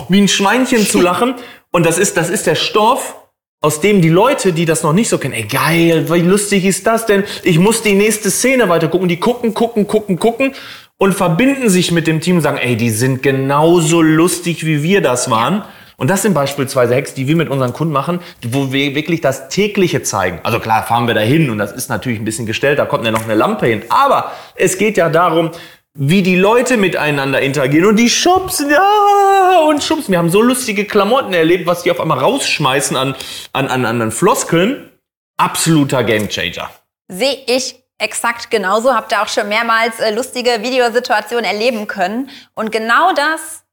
wie 0.09 0.21
ein 0.21 0.29
Schweinchen 0.29 0.85
zu 0.85 1.01
lachen 1.01 1.37
und 1.71 1.87
das 1.87 1.97
ist, 1.99 2.17
das 2.17 2.29
ist 2.29 2.47
der 2.47 2.57
Stoff, 2.57 3.15
aus 3.61 3.81
dem 3.81 4.03
die 4.03 4.09
Leute, 4.09 4.53
die 4.53 4.65
das 4.65 4.83
noch 4.83 4.93
nicht 4.93 5.09
so 5.09 5.19
kennen, 5.19 5.35
ey 5.35 5.45
geil, 5.45 6.07
wie 6.11 6.21
lustig 6.21 6.65
ist 6.65 6.87
das 6.87 7.07
denn? 7.07 7.25
Ich 7.43 7.59
muss 7.59 7.83
die 7.83 7.95
nächste 7.95 8.31
Szene 8.31 8.69
weiter 8.69 8.87
gucken. 8.87 9.09
Die 9.09 9.19
gucken, 9.19 9.53
gucken, 9.53 9.89
gucken, 9.89 10.19
gucken 10.19 10.55
und 10.99 11.15
verbinden 11.15 11.71
sich 11.71 11.93
mit 11.93 12.07
dem 12.07 12.21
Team 12.21 12.37
und 12.37 12.43
sagen, 12.43 12.59
ey, 12.59 12.77
die 12.77 12.91
sind 12.91 13.23
genauso 13.23 14.03
lustig, 14.03 14.67
wie 14.67 14.83
wir 14.83 15.01
das 15.01 15.31
waren. 15.31 15.65
Und 15.97 16.11
das 16.11 16.23
sind 16.23 16.35
beispielsweise 16.35 16.95
Hacks, 16.95 17.15
die 17.15 17.27
wir 17.27 17.35
mit 17.35 17.49
unseren 17.49 17.73
Kunden 17.73 17.93
machen, 17.93 18.21
wo 18.47 18.73
wir 18.73 18.95
wirklich 18.95 19.21
das 19.21 19.49
tägliche 19.49 20.03
zeigen. 20.03 20.39
Also 20.45 20.61
klar, 20.61 20.85
fahren 20.85 21.09
wir 21.09 21.15
da 21.15 21.21
hin 21.21 21.51
und 21.51 21.59
das 21.59 21.73
ist 21.73 21.89
natürlich 21.89 22.21
ein 22.21 22.25
bisschen 22.25 22.47
gestellt, 22.47 22.79
da 22.79 22.85
kommt 22.85 23.05
ja 23.05 23.11
noch 23.11 23.25
eine 23.25 23.35
Lampe 23.35 23.67
hin. 23.67 23.83
Aber 23.89 24.33
es 24.55 24.79
geht 24.79 24.97
ja 24.97 25.09
darum, 25.09 25.51
wie 25.95 26.23
die 26.23 26.37
Leute 26.37 26.77
miteinander 26.77 27.41
interagieren 27.41 27.87
und 27.87 27.97
die 27.97 28.11
schubsen, 28.11 28.71
ja, 28.71 29.59
und 29.69 29.83
schubsen. 29.83 30.13
Wir 30.13 30.19
haben 30.19 30.31
so 30.31 30.41
lustige 30.41 30.85
Klamotten 30.85 31.33
erlebt, 31.33 31.67
was 31.67 31.83
die 31.83 31.91
auf 31.91 32.01
einmal 32.01 32.19
rausschmeißen 32.19 32.97
an, 32.97 33.17
an, 33.53 33.67
an, 33.67 33.85
an 33.85 34.13
Floskeln. 34.13 34.91
Absoluter 35.37 36.05
Gamechanger. 36.05 36.71
Sehe 37.09 37.39
ich 37.47 37.77
Exakt 37.99 38.51
genauso. 38.51 38.95
Habt 38.95 39.13
ihr 39.13 39.21
auch 39.23 39.29
schon 39.29 39.49
mehrmals 39.49 39.99
äh, 39.99 40.15
lustige 40.15 40.63
Videosituationen 40.63 41.45
erleben 41.45 41.87
können. 41.87 42.31
Und 42.55 42.71
genau 42.71 43.13
das 43.13 43.65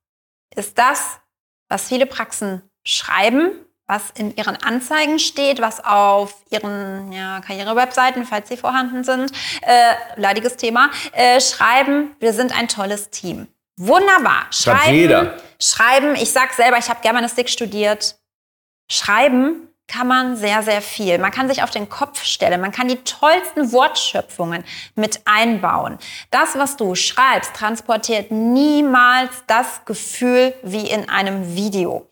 ist 0.56 0.78
das, 0.78 1.20
was 1.70 1.88
viele 1.88 2.06
Praxen 2.08 2.64
schreiben, 2.84 3.52
was 3.88 4.02
in 4.16 4.36
ihren 4.36 4.56
Anzeigen 4.56 5.20
steht, 5.20 5.62
was 5.62 5.84
auf 5.84 6.34
ihren 6.50 7.12
ja, 7.12 7.40
Karrierewebseiten, 7.42 8.26
falls 8.26 8.50
sie 8.50 8.58
vorhanden 8.58 9.04
sind, 9.04 9.32
äh, 9.62 9.94
leidiges 10.16 10.58
Thema, 10.58 10.90
äh, 11.12 11.40
schreiben, 11.40 12.16
wir 12.20 12.34
sind 12.34 12.58
ein 12.58 12.68
tolles 12.68 13.12
Team. 13.12 13.48
Wunderbar. 13.78 14.48
Schreiben, 14.52 15.32
schreiben, 15.60 16.16
ich 16.16 16.32
sag 16.32 16.54
selber, 16.54 16.78
ich 16.78 16.90
habe 16.90 17.02
Germanistik 17.02 17.50
studiert. 17.50 18.18
Schreiben 18.90 19.68
kann 19.88 20.08
man 20.08 20.36
sehr, 20.36 20.64
sehr 20.64 20.82
viel. 20.82 21.18
Man 21.18 21.32
kann 21.32 21.48
sich 21.48 21.64
auf 21.64 21.70
den 21.70 21.90
Kopf 21.90 22.24
stellen. 22.24 22.62
Man 22.62 22.72
kann 22.72 22.88
die 22.88 23.04
tollsten 23.04 23.72
Wortschöpfungen 23.72 24.64
mit 24.96 25.22
einbauen. 25.26 25.98
Das, 26.32 26.58
was 26.58 26.78
du 26.78 26.96
schreibst, 26.96 27.54
transportiert 27.54 28.32
niemals 28.32 29.32
das 29.48 29.86
Gefühl 29.86 30.54
wie 30.64 30.88
in 30.90 31.10
einem 31.10 31.56
Video. 31.56 32.10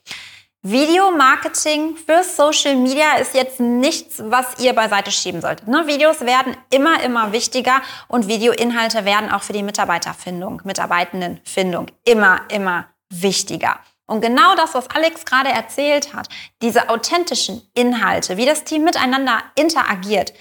Videomarketing 0.65 1.97
für 1.97 2.23
Social 2.23 2.77
Media 2.77 3.17
ist 3.17 3.33
jetzt 3.33 3.59
nichts, 3.59 4.23
was 4.25 4.59
ihr 4.59 4.71
beiseite 4.71 5.11
schieben 5.11 5.41
solltet. 5.41 5.67
Ne? 5.67 5.87
Videos 5.87 6.21
werden 6.21 6.55
immer, 6.69 7.03
immer 7.03 7.33
wichtiger 7.33 7.81
und 8.07 8.29
Videoinhalte 8.29 9.03
werden 9.03 9.29
auch 9.29 9.41
für 9.41 9.51
die 9.51 9.61
Mitarbeiterfindung, 9.61 10.61
Mitarbeitendenfindung 10.63 11.87
immer, 12.05 12.43
immer 12.49 12.85
wichtiger. 13.09 13.77
Und 14.05 14.21
genau 14.21 14.55
das, 14.55 14.73
was 14.73 14.89
Alex 14.89 15.25
gerade 15.25 15.49
erzählt 15.49 16.13
hat, 16.13 16.27
diese 16.61 16.89
authentischen 16.89 17.61
Inhalte, 17.73 18.37
wie 18.37 18.45
das 18.45 18.63
Team 18.63 18.83
miteinander 18.83 19.41
interagiert, 19.55 20.33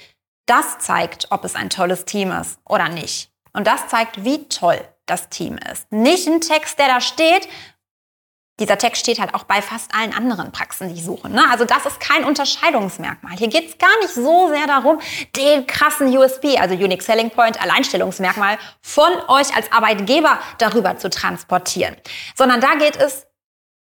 das 0.47 0.79
zeigt, 0.79 1.29
ob 1.31 1.45
es 1.45 1.55
ein 1.55 1.71
tolles 1.71 2.05
Team 2.05 2.33
ist 2.33 2.59
oder 2.69 2.89
nicht. 2.89 3.31
Und 3.53 3.67
das 3.67 3.89
zeigt, 3.89 4.25
wie 4.25 4.49
toll 4.49 4.81
das 5.07 5.29
Team 5.29 5.59
ist. 5.71 5.91
Nicht 5.93 6.27
ein 6.27 6.41
Text, 6.41 6.79
der 6.79 6.89
da 6.89 7.01
steht. 7.01 7.49
Dieser 8.59 8.79
Text 8.79 9.01
steht 9.01 9.19
halt 9.19 9.35
auch 9.35 9.45
bei 9.45 9.63
fast 9.63 9.95
allen 9.95 10.15
anderen 10.15 10.53
Praxen, 10.53 10.95
die 10.95 11.01
suchen. 11.01 11.33
Ne? 11.33 11.43
Also 11.51 11.65
das 11.65 11.87
ist 11.87 12.01
kein 12.01 12.25
Unterscheidungsmerkmal. 12.25 13.37
Hier 13.37 13.49
geht 13.49 13.71
es 13.71 13.79
gar 13.79 13.97
nicht 14.01 14.15
so 14.15 14.49
sehr 14.49 14.67
darum, 14.67 15.01
den 15.37 15.67
krassen 15.67 16.17
USP, 16.17 16.59
also 16.59 16.75
Unique 16.75 17.03
Selling 17.03 17.31
Point, 17.31 17.61
Alleinstellungsmerkmal, 17.63 18.59
von 18.81 19.11
euch 19.29 19.55
als 19.55 19.71
Arbeitgeber 19.73 20.39
darüber 20.59 20.97
zu 20.99 21.09
transportieren. 21.09 21.97
Sondern 22.37 22.61
da 22.61 22.75
geht 22.75 22.97
es 22.97 23.27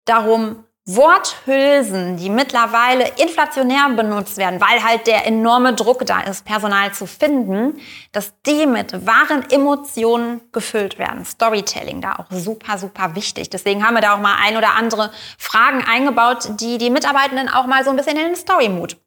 darum, 0.10 0.66
Worthülsen, 0.96 2.18
die 2.18 2.32
mittlerweile 2.32 3.08
inflationär 3.18 3.90
benutzt 3.90 4.38
werden, 4.38 4.60
weil 4.60 4.84
halt 4.84 5.06
der 5.06 5.28
enorme 5.28 5.76
Druck 5.76 6.04
da 6.08 6.22
ist, 6.22 6.46
Personal 6.46 6.92
zu 6.94 7.06
finden, 7.06 7.80
dass 8.12 8.34
die 8.42 8.66
mit 8.66 9.06
wahren 9.06 9.46
Emotionen 9.52 10.42
gefüllt 10.52 10.98
werden. 10.98 11.26
Storytelling 11.26 12.02
da 12.02 12.16
auch 12.16 12.26
super, 12.32 12.80
super 12.80 13.14
wichtig. 13.14 13.52
Deswegen 13.52 13.86
haben 13.86 13.94
wir 13.94 14.02
da 14.02 14.16
auch 14.16 14.20
mal 14.20 14.38
ein 14.44 14.58
oder 14.58 14.76
andere 14.76 15.12
Fragen 15.38 15.84
eingebaut, 15.88 16.60
die 16.60 16.80
die 16.80 16.90
Mitarbeitenden 16.90 17.50
auch 17.50 17.68
mal 17.68 17.84
so 17.84 17.92
ein 17.92 17.96
bisschen 17.96 18.18
in 18.18 18.26
den 18.26 18.36
Story-Mood 18.36 18.98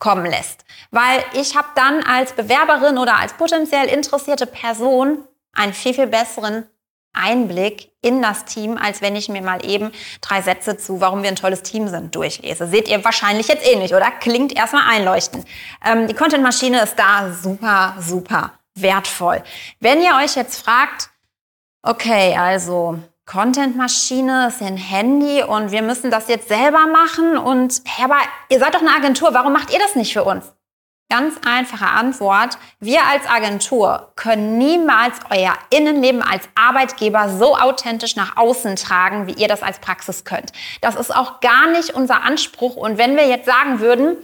kommen 0.00 0.26
lässt. 0.26 0.64
Weil 0.90 1.22
ich 1.34 1.56
habe 1.56 1.68
dann 1.76 2.02
als 2.02 2.32
Bewerberin 2.32 2.98
oder 2.98 3.16
als 3.16 3.34
potenziell 3.34 3.86
interessierte 3.86 4.46
Person 4.46 5.24
einen 5.52 5.72
viel, 5.72 5.94
viel 5.94 6.08
besseren 6.08 6.66
Einblick 7.16 7.90
in 8.02 8.22
das 8.22 8.44
Team, 8.44 8.78
als 8.78 9.02
wenn 9.02 9.16
ich 9.16 9.28
mir 9.28 9.42
mal 9.42 9.64
eben 9.64 9.90
drei 10.20 10.42
Sätze 10.42 10.76
zu, 10.76 11.00
warum 11.00 11.22
wir 11.22 11.28
ein 11.28 11.36
tolles 11.36 11.62
Team 11.62 11.88
sind, 11.88 12.14
durchlese. 12.14 12.66
Seht 12.66 12.88
ihr 12.88 13.04
wahrscheinlich 13.04 13.48
jetzt 13.48 13.66
eh 13.66 13.76
nicht, 13.76 13.94
oder? 13.94 14.10
Klingt 14.20 14.56
erstmal 14.56 14.88
einleuchtend. 14.88 15.46
Ähm, 15.84 16.06
die 16.06 16.14
Content-Maschine 16.14 16.82
ist 16.82 16.96
da 16.98 17.32
super, 17.32 17.96
super 18.00 18.52
wertvoll. 18.74 19.42
Wenn 19.80 20.00
ihr 20.02 20.14
euch 20.22 20.36
jetzt 20.36 20.62
fragt, 20.62 21.10
okay, 21.82 22.36
also 22.36 22.98
Contentmaschine 23.26 24.48
ist 24.48 24.62
ein 24.62 24.76
Handy 24.76 25.42
und 25.42 25.72
wir 25.72 25.82
müssen 25.82 26.10
das 26.10 26.28
jetzt 26.28 26.48
selber 26.48 26.86
machen 26.86 27.36
und 27.36 27.82
hey, 27.84 28.04
aber 28.04 28.18
ihr 28.48 28.60
seid 28.60 28.74
doch 28.74 28.80
eine 28.80 28.94
Agentur, 28.94 29.30
warum 29.32 29.52
macht 29.52 29.72
ihr 29.72 29.80
das 29.80 29.96
nicht 29.96 30.12
für 30.12 30.22
uns? 30.22 30.55
Ganz 31.08 31.36
einfache 31.46 31.86
Antwort. 31.86 32.58
Wir 32.80 33.06
als 33.06 33.28
Agentur 33.28 34.10
können 34.16 34.58
niemals 34.58 35.14
euer 35.30 35.54
Innenleben 35.70 36.20
als 36.20 36.48
Arbeitgeber 36.56 37.28
so 37.28 37.56
authentisch 37.56 38.16
nach 38.16 38.36
außen 38.36 38.74
tragen, 38.74 39.28
wie 39.28 39.34
ihr 39.34 39.46
das 39.46 39.62
als 39.62 39.78
Praxis 39.78 40.24
könnt. 40.24 40.50
Das 40.80 40.96
ist 40.96 41.14
auch 41.14 41.38
gar 41.38 41.68
nicht 41.70 41.90
unser 41.90 42.24
Anspruch. 42.24 42.74
Und 42.74 42.98
wenn 42.98 43.16
wir 43.16 43.28
jetzt 43.28 43.46
sagen 43.46 43.78
würden, 43.78 44.16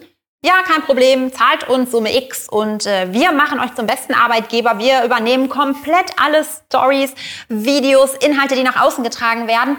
ja, 0.44 0.54
kein 0.64 0.82
Problem, 0.82 1.32
zahlt 1.32 1.68
uns 1.68 1.92
Summe 1.92 2.16
X 2.16 2.48
und 2.48 2.84
äh, 2.84 3.12
wir 3.12 3.30
machen 3.30 3.60
euch 3.60 3.76
zum 3.76 3.86
besten 3.86 4.12
Arbeitgeber. 4.12 4.80
Wir 4.80 5.04
übernehmen 5.04 5.48
komplett 5.48 6.10
alle 6.20 6.44
Stories, 6.44 7.14
Videos, 7.48 8.14
Inhalte, 8.14 8.56
die 8.56 8.64
nach 8.64 8.82
außen 8.82 9.04
getragen 9.04 9.46
werden 9.46 9.76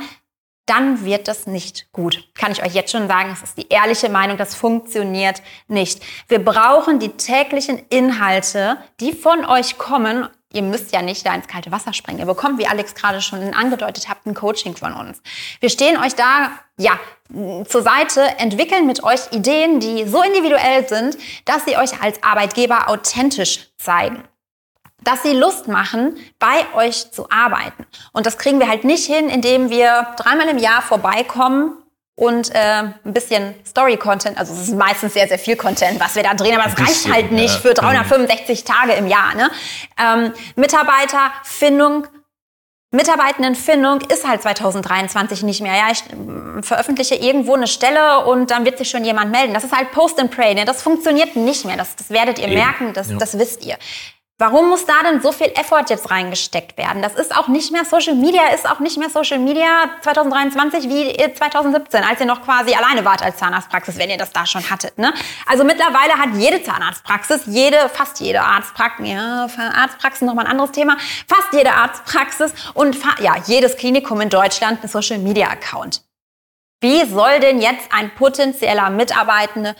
dann 0.66 1.04
wird 1.04 1.28
das 1.28 1.46
nicht 1.46 1.92
gut. 1.92 2.24
Kann 2.36 2.52
ich 2.52 2.64
euch 2.64 2.74
jetzt 2.74 2.92
schon 2.92 3.08
sagen, 3.08 3.30
das 3.30 3.44
ist 3.44 3.58
die 3.58 3.68
ehrliche 3.70 4.10
Meinung, 4.10 4.38
das 4.38 4.56
funktioniert 4.56 5.42
nicht. 5.68 6.02
Wir 6.28 6.44
brauchen 6.44 7.00
die 7.00 7.10
täglichen 7.10 7.82
Inhalte, 7.90 8.78
die 9.00 9.14
von 9.14 9.46
euch 9.46 9.78
kommen. 9.78 10.28
Ihr 10.54 10.62
müsst 10.62 10.94
ja 10.94 11.02
nicht 11.02 11.26
da 11.26 11.34
ins 11.34 11.48
kalte 11.48 11.72
Wasser 11.72 11.94
springen. 11.94 12.20
Ihr 12.20 12.26
bekommt, 12.26 12.60
wie 12.60 12.68
Alex 12.68 12.96
gerade 12.96 13.22
schon 13.22 13.54
angedeutet 13.54 14.08
hat, 14.08 14.26
ein 14.26 14.36
Coaching 14.36 14.76
von 14.76 14.94
uns. 14.94 15.22
Wir 15.60 15.70
stehen 15.70 15.98
euch 15.98 16.14
da, 16.14 16.52
ja, 16.78 17.00
zur 17.68 17.82
Seite, 17.82 18.22
entwickeln 18.38 18.86
mit 18.86 19.04
euch 19.04 19.32
Ideen, 19.32 19.80
die 19.80 20.08
so 20.08 20.22
individuell 20.22 20.88
sind, 20.88 21.18
dass 21.46 21.66
sie 21.66 21.76
euch 21.78 22.02
als 22.02 22.22
Arbeitgeber 22.22 22.90
authentisch 22.90 23.72
zeigen 23.78 24.24
dass 25.04 25.24
sie 25.24 25.34
Lust 25.34 25.68
machen, 25.68 26.18
bei 26.40 26.66
euch 26.76 27.12
zu 27.12 27.30
arbeiten. 27.30 27.86
Und 28.12 28.26
das 28.26 28.38
kriegen 28.38 28.60
wir 28.60 28.68
halt 28.68 28.84
nicht 28.84 29.06
hin, 29.06 29.30
indem 29.30 29.70
wir 29.70 30.08
dreimal 30.18 30.48
im 30.48 30.58
Jahr 30.58 30.82
vorbeikommen 30.82 31.78
und 32.16 32.54
äh, 32.54 32.84
ein 33.04 33.14
bisschen 33.14 33.56
Story-Content, 33.66 34.38
also 34.38 34.54
es 34.54 34.68
ist 34.68 34.76
meistens 34.76 35.14
sehr, 35.14 35.28
sehr 35.28 35.40
viel 35.40 35.56
Content, 35.56 36.00
was 36.00 36.16
wir 36.16 36.24
da 36.24 36.36
drehen, 36.36 36.60
aber 36.60 36.72
es 36.72 36.80
reicht 36.80 37.12
halt 37.12 37.32
nicht 37.32 37.56
für 37.56 37.74
365 37.74 38.64
Tage 38.64 38.94
im 38.94 39.08
Jahr. 39.08 39.34
Ne? 39.36 39.50
Ähm, 40.00 40.34
Mitarbeiterfindung, 40.56 42.06
Mitarbeitendenfindung 42.92 44.02
ist 44.02 44.28
halt 44.28 44.44
2023 44.44 45.42
nicht 45.42 45.62
mehr. 45.62 45.76
Ja, 45.76 45.86
ich 45.92 46.04
äh, 46.04 46.62
veröffentliche 46.62 47.16
irgendwo 47.16 47.56
eine 47.56 47.66
Stelle 47.66 48.26
und 48.26 48.52
dann 48.52 48.64
wird 48.64 48.78
sich 48.78 48.92
schon 48.92 49.04
jemand 49.04 49.32
melden. 49.32 49.56
Das 49.56 49.64
ist 49.64 49.76
halt 49.76 49.92
Post 49.92 50.20
and 50.20 50.30
Pray. 50.30 50.54
Ne? 50.54 50.66
Das 50.66 50.84
funktioniert 50.84 51.36
nicht 51.36 51.66
mehr. 51.66 51.78
Das, 51.78 51.96
das 51.96 52.12
werdet 52.12 52.38
ihr 52.38 52.46
Eben. 52.46 52.54
merken, 52.54 52.94
das, 52.94 53.10
ja. 53.10 53.18
das 53.18 53.40
wisst 53.40 53.66
ihr. 53.66 53.78
Warum 54.44 54.68
muss 54.68 54.86
da 54.86 54.96
denn 55.10 55.22
so 55.22 55.32
viel 55.32 55.48
Effort 55.56 55.86
jetzt 55.88 56.12
reingesteckt 56.12 56.78
werden? 56.78 57.02
Das 57.02 57.16
ist 57.16 57.34
auch 57.34 57.48
nicht 57.48 57.72
mehr 57.72 57.86
Social 57.86 58.14
Media, 58.14 58.50
ist 58.54 58.70
auch 58.70 58.82
nicht 58.82 58.98
mehr 58.98 59.10
Social 59.10 59.40
Media 59.40 59.90
2023 60.02 60.90
wie 60.90 61.34
2017, 61.34 62.04
als 62.04 62.20
ihr 62.20 62.26
noch 62.26 62.42
quasi 62.42 62.74
alleine 62.74 63.06
wart 63.06 63.24
als 63.24 63.38
Zahnarztpraxis, 63.38 63.98
wenn 63.98 64.10
ihr 64.10 64.18
das 64.18 64.34
da 64.34 64.46
schon 64.46 64.70
hattet. 64.70 64.98
Ne? 64.98 65.14
Also 65.48 65.64
mittlerweile 65.64 66.16
hat 66.16 66.36
jede 66.36 66.62
Zahnarztpraxis, 66.62 67.44
jede, 67.46 67.88
fast 67.88 68.20
jede 68.20 68.42
Arztpraxis, 68.42 69.08
ja, 69.08 69.48
Arztpraxen 69.78 70.28
nochmal 70.28 70.44
ein 70.44 70.52
anderes 70.52 70.74
Thema, 70.74 70.98
fast 71.26 71.54
jede 71.54 71.72
Arztpraxis 71.72 72.52
und 72.74 72.98
ja, 73.22 73.38
jedes 73.46 73.78
Klinikum 73.78 74.20
in 74.20 74.28
Deutschland 74.28 74.82
einen 74.82 74.90
Social 74.90 75.20
Media 75.20 75.48
Account. 75.48 76.02
Wie 76.82 77.06
soll 77.06 77.40
denn 77.40 77.62
jetzt 77.62 77.94
ein 77.94 78.14
potenzieller 78.14 78.90
Mitarbeitende 78.90 79.74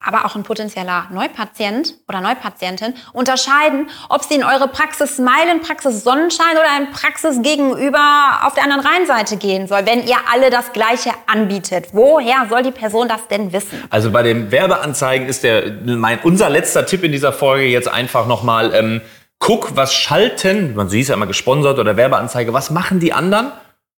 aber 0.00 0.24
auch 0.24 0.36
ein 0.36 0.44
potenzieller 0.44 1.08
Neupatient 1.10 1.94
oder 2.08 2.20
Neupatientin 2.20 2.94
unterscheiden, 3.12 3.88
ob 4.08 4.22
sie 4.22 4.36
in 4.36 4.44
eure 4.44 4.68
Praxis 4.68 5.16
Smilen, 5.16 5.60
Praxis 5.60 6.04
Sonnenschein 6.04 6.52
oder 6.52 6.76
in 6.80 6.92
Praxis 6.92 7.42
gegenüber 7.42 8.40
auf 8.44 8.54
der 8.54 8.64
anderen 8.64 8.86
Rheinseite 8.86 9.36
gehen 9.36 9.66
soll, 9.66 9.86
wenn 9.86 10.06
ihr 10.06 10.16
alle 10.32 10.50
das 10.50 10.72
Gleiche 10.72 11.10
anbietet. 11.26 11.88
Woher 11.92 12.46
soll 12.48 12.62
die 12.62 12.70
Person 12.70 13.08
das 13.08 13.26
denn 13.28 13.52
wissen? 13.52 13.82
Also 13.90 14.12
bei 14.12 14.22
den 14.22 14.52
Werbeanzeigen 14.52 15.26
ist 15.28 15.42
der, 15.42 15.72
mein, 15.84 16.20
unser 16.20 16.48
letzter 16.48 16.86
Tipp 16.86 17.02
in 17.02 17.10
dieser 17.10 17.32
Folge 17.32 17.64
jetzt 17.64 17.88
einfach 17.88 18.26
nochmal, 18.28 18.72
ähm, 18.74 19.00
guck, 19.40 19.76
was 19.76 19.94
schalten, 19.94 20.76
man 20.76 20.88
sieht 20.88 21.02
es 21.02 21.08
ja 21.08 21.14
immer 21.14 21.26
gesponsert 21.26 21.78
oder 21.78 21.96
Werbeanzeige, 21.96 22.52
was 22.52 22.70
machen 22.70 23.00
die 23.00 23.12
anderen? 23.12 23.52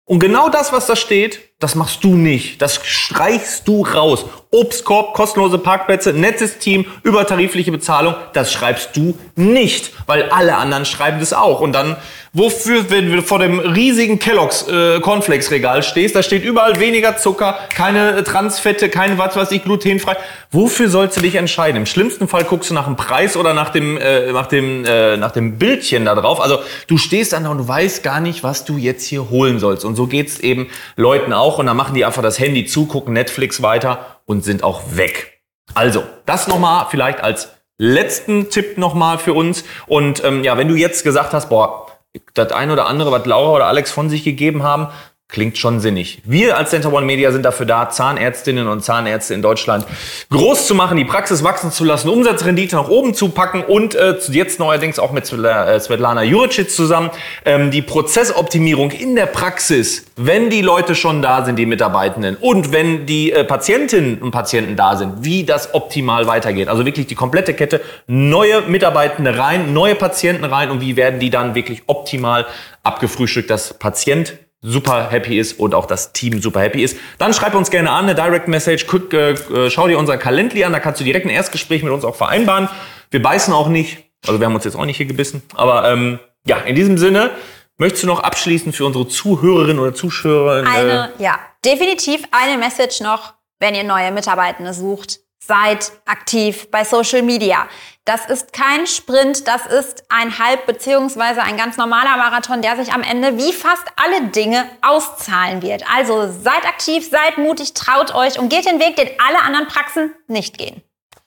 Und 0.09 0.19
genau 0.19 0.49
das, 0.49 0.73
was 0.73 0.88
da 0.88 0.95
steht, 0.95 1.39
das 1.59 1.75
machst 1.75 2.03
du 2.03 2.15
nicht. 2.15 2.63
Das 2.63 2.83
streichst 2.83 3.67
du 3.67 3.83
raus. 3.83 4.25
Obstkorb, 4.51 5.13
kostenlose 5.13 5.59
Parkplätze, 5.59 6.12
nettes 6.12 6.57
Team, 6.57 6.85
übertarifliche 7.03 7.71
Bezahlung, 7.71 8.15
das 8.33 8.51
schreibst 8.51 8.97
du 8.97 9.15
nicht, 9.35 9.91
weil 10.07 10.23
alle 10.31 10.55
anderen 10.55 10.85
schreiben 10.85 11.19
das 11.19 11.33
auch. 11.33 11.62
Und 11.62 11.73
dann, 11.73 11.97
wofür, 12.33 12.89
wenn 12.89 13.12
du 13.12 13.21
vor 13.21 13.38
dem 13.38 13.59
riesigen 13.59 14.17
Kellogg's 14.17 14.67
äh, 14.67 15.01
Cornflakes 15.01 15.51
Regal 15.51 15.83
stehst, 15.83 16.15
da 16.15 16.23
steht 16.23 16.43
überall 16.43 16.79
weniger 16.79 17.15
Zucker, 17.15 17.59
keine 17.75 18.17
äh, 18.17 18.23
Transfette, 18.23 18.89
keine 18.89 19.19
was 19.19 19.35
weiß 19.35 19.51
ich, 19.51 19.63
glutenfrei. 19.63 20.17
Wofür 20.49 20.89
sollst 20.89 21.17
du 21.17 21.21
dich 21.21 21.35
entscheiden? 21.35 21.77
Im 21.77 21.85
schlimmsten 21.85 22.27
Fall 22.27 22.43
guckst 22.43 22.71
du 22.71 22.73
nach 22.73 22.85
dem 22.85 22.95
Preis 22.95 23.38
oder 23.38 23.53
nach 23.53 23.69
dem, 23.69 23.97
äh, 23.97 24.31
nach 24.31 24.47
dem, 24.47 24.83
äh, 24.83 25.15
nach 25.17 25.29
dem 25.29 25.59
Bildchen 25.59 26.05
da 26.05 26.15
drauf. 26.15 26.41
Also 26.41 26.57
du 26.88 26.97
stehst 26.97 27.33
dann 27.33 27.43
da 27.43 27.51
und 27.51 27.67
weißt 27.67 28.01
gar 28.01 28.19
nicht, 28.19 28.41
was 28.41 28.65
du 28.65 28.77
jetzt 28.77 29.05
hier 29.05 29.29
holen 29.29 29.59
sollst. 29.59 29.85
Und 29.85 29.95
so 29.95 30.07
geht's 30.07 30.39
eben 30.39 30.71
Leuten 30.95 31.33
auch. 31.33 31.59
Und 31.59 31.67
dann 31.67 31.77
machen 31.77 31.93
die 31.93 32.03
einfach 32.03 32.23
das 32.23 32.39
Handy 32.39 32.65
zu, 32.65 32.88
gucken 32.88 33.13
Netflix 33.13 33.62
weiter 33.62 34.18
und 34.29 34.43
sind 34.43 34.63
auch 34.63 34.83
weg. 34.91 35.41
Also, 35.73 36.03
das 36.27 36.47
nochmal 36.47 36.85
vielleicht 36.91 37.21
als 37.21 37.49
letzten 37.79 38.51
Tipp 38.51 38.77
nochmal 38.77 39.17
für 39.17 39.33
uns. 39.33 39.63
Und 39.87 40.23
ähm, 40.23 40.43
ja, 40.43 40.55
wenn 40.55 40.67
du 40.67 40.75
jetzt 40.75 41.03
gesagt 41.03 41.33
hast, 41.33 41.49
boah, 41.49 41.87
das 42.35 42.51
ein 42.51 42.69
oder 42.69 42.85
andere, 42.85 43.11
was 43.11 43.25
Laura 43.25 43.55
oder 43.55 43.65
Alex 43.65 43.91
von 43.91 44.07
sich 44.07 44.23
gegeben 44.23 44.61
haben, 44.61 44.89
Klingt 45.31 45.59
schon 45.59 45.79
sinnig. 45.79 46.23
Wir 46.25 46.57
als 46.57 46.71
Center 46.71 46.91
One 46.91 47.05
Media 47.05 47.31
sind 47.31 47.45
dafür 47.45 47.67
da, 47.67 47.91
Zahnärztinnen 47.91 48.67
und 48.67 48.83
Zahnärzte 48.83 49.35
in 49.35 49.43
Deutschland 49.43 49.85
groß 50.31 50.65
zu 50.65 50.73
machen, 50.73 50.97
die 50.97 51.05
Praxis 51.05 51.43
wachsen 51.43 51.71
zu 51.71 51.83
lassen, 51.83 52.09
Umsatzrendite 52.09 52.75
nach 52.75 52.89
oben 52.89 53.13
zu 53.13 53.29
packen 53.29 53.61
und 53.61 53.93
äh, 53.93 54.15
jetzt 54.29 54.59
neuerdings 54.59 54.97
auch 54.97 55.11
mit 55.11 55.31
äh, 55.31 55.79
Svetlana 55.79 56.23
Juricic 56.23 56.71
zusammen 56.71 57.11
ähm, 57.45 57.69
die 57.69 57.83
Prozessoptimierung 57.83 58.89
in 58.89 59.15
der 59.15 59.27
Praxis, 59.27 60.05
wenn 60.15 60.49
die 60.49 60.63
Leute 60.63 60.95
schon 60.95 61.21
da 61.21 61.45
sind, 61.45 61.59
die 61.59 61.67
Mitarbeitenden 61.67 62.35
und 62.35 62.71
wenn 62.71 63.05
die 63.05 63.31
äh, 63.31 63.43
Patientinnen 63.43 64.23
und 64.23 64.31
Patienten 64.31 64.75
da 64.75 64.95
sind, 64.95 65.23
wie 65.23 65.43
das 65.43 65.75
optimal 65.75 66.25
weitergeht. 66.25 66.69
Also 66.69 66.87
wirklich 66.87 67.05
die 67.05 67.13
komplette 67.13 67.53
Kette, 67.53 67.81
neue 68.07 68.63
Mitarbeitende 68.63 69.37
rein, 69.37 69.73
neue 69.73 69.93
Patienten 69.93 70.45
rein 70.45 70.71
und 70.71 70.81
wie 70.81 70.95
werden 70.95 71.19
die 71.19 71.29
dann 71.29 71.53
wirklich 71.53 71.83
optimal 71.85 72.47
abgefrühstückt, 72.81 73.51
dass 73.51 73.77
Patient 73.77 74.33
super 74.62 75.10
happy 75.10 75.39
ist 75.39 75.60
und 75.60 75.74
auch 75.74 75.86
das 75.86 76.12
Team 76.12 76.41
super 76.41 76.62
happy 76.62 76.84
ist, 76.84 76.98
dann 77.17 77.34
schreib 77.34 77.56
uns 77.56 77.69
gerne 77.69 77.91
an, 77.91 78.06
eine 78.06 78.15
Direct 78.15 78.48
Message, 78.48 78.88
guck, 78.88 79.13
äh, 79.13 79.32
äh, 79.32 79.69
schau 79.69 79.88
dir 79.88 79.98
unser 79.98 80.17
Calendly 80.17 80.63
an, 80.63 80.74
da 80.74 80.80
kannst 80.80 81.00
du 81.00 81.06
direkt 81.06 81.26
ein 81.26 81.30
Erstgespräch 81.30 81.84
mit 81.84 81.93
uns 81.93 82.04
auch 82.04 82.15
vereinbaren. 82.15 82.67
Wir 83.12 83.22
beißen 83.22 83.54
auch 83.54 83.69
nicht, 83.69 84.10
also 84.28 84.39
wir 84.39 84.48
haben 84.48 84.56
uns 84.56 84.65
jetzt 84.65 84.76
auch 84.76 84.86
nicht 84.86 84.98
hier 84.98 85.06
gebissen, 85.06 85.41
aber 85.56 85.89
ähm, 85.89 86.19
ja, 86.45 86.58
in 86.58 86.76
diesem 86.76 86.98
Sinne, 86.98 87.32
möchtest 87.78 88.04
du 88.04 88.08
noch 88.08 88.19
abschließend 88.19 88.76
für 88.76 88.86
unsere 88.86 89.08
Zuhörerinnen 89.08 89.80
oder 89.80 89.93
Zuschauer? 89.93 90.63
Äh, 90.63 90.67
eine, 90.67 91.13
ja, 91.19 91.39
definitiv 91.63 92.24
eine 92.32 92.58
Message 92.58 93.02
noch, 93.02 93.34
wenn 93.60 93.76
ihr 93.76 93.84
neue 93.84 94.12
Mitarbeitende 94.12 94.74
sucht 94.74 95.19
Seid 95.39 95.91
aktiv 96.06 96.69
bei 96.69 96.84
Social 96.84 97.21
Media. 97.21 97.67
Das 98.06 98.25
ist 98.25 98.54
kein 98.54 98.88
Sprint, 98.88 99.47
das 99.47 99.65
ist 99.65 100.04
ein 100.10 100.38
Halb- 100.38 100.65
beziehungsweise 100.65 101.41
ein 101.41 101.58
ganz 101.58 101.78
normaler 101.78 102.17
Marathon, 102.17 102.62
der 102.62 102.75
sich 102.75 102.91
am 102.91 103.04
Ende 103.04 103.38
wie 103.38 103.54
fast 103.54 103.84
alle 103.95 104.28
Dinge 104.30 104.65
auszahlen 104.82 105.62
wird. 105.62 105.84
Also 105.95 106.28
seid 106.28 106.65
aktiv, 106.65 107.10
seid 107.10 107.38
mutig, 107.38 107.73
traut 107.73 108.13
euch 108.13 108.39
und 108.39 108.49
geht 108.49 108.65
den 108.65 108.80
Weg, 108.80 108.95
den 108.95 109.10
alle 109.25 109.41
anderen 109.43 109.67
Praxen 109.67 110.13
nicht 110.28 110.58
gehen. 110.58 110.82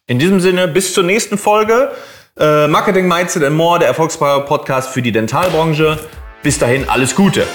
In 0.06 0.18
diesem 0.18 0.40
Sinne, 0.40 0.68
bis 0.68 0.92
zur 0.92 1.04
nächsten 1.04 1.38
Folge. 1.38 1.94
Äh, 2.38 2.66
Marketing 2.66 3.06
Mindset 3.06 3.44
and 3.44 3.56
More, 3.56 3.78
der 3.78 3.88
Erfolgspower 3.88 4.44
Podcast 4.46 4.90
für 4.90 5.02
die 5.02 5.12
Dentalbranche. 5.12 5.98
Bis 6.42 6.58
dahin, 6.58 6.88
alles 6.88 7.14
Gute. 7.14 7.46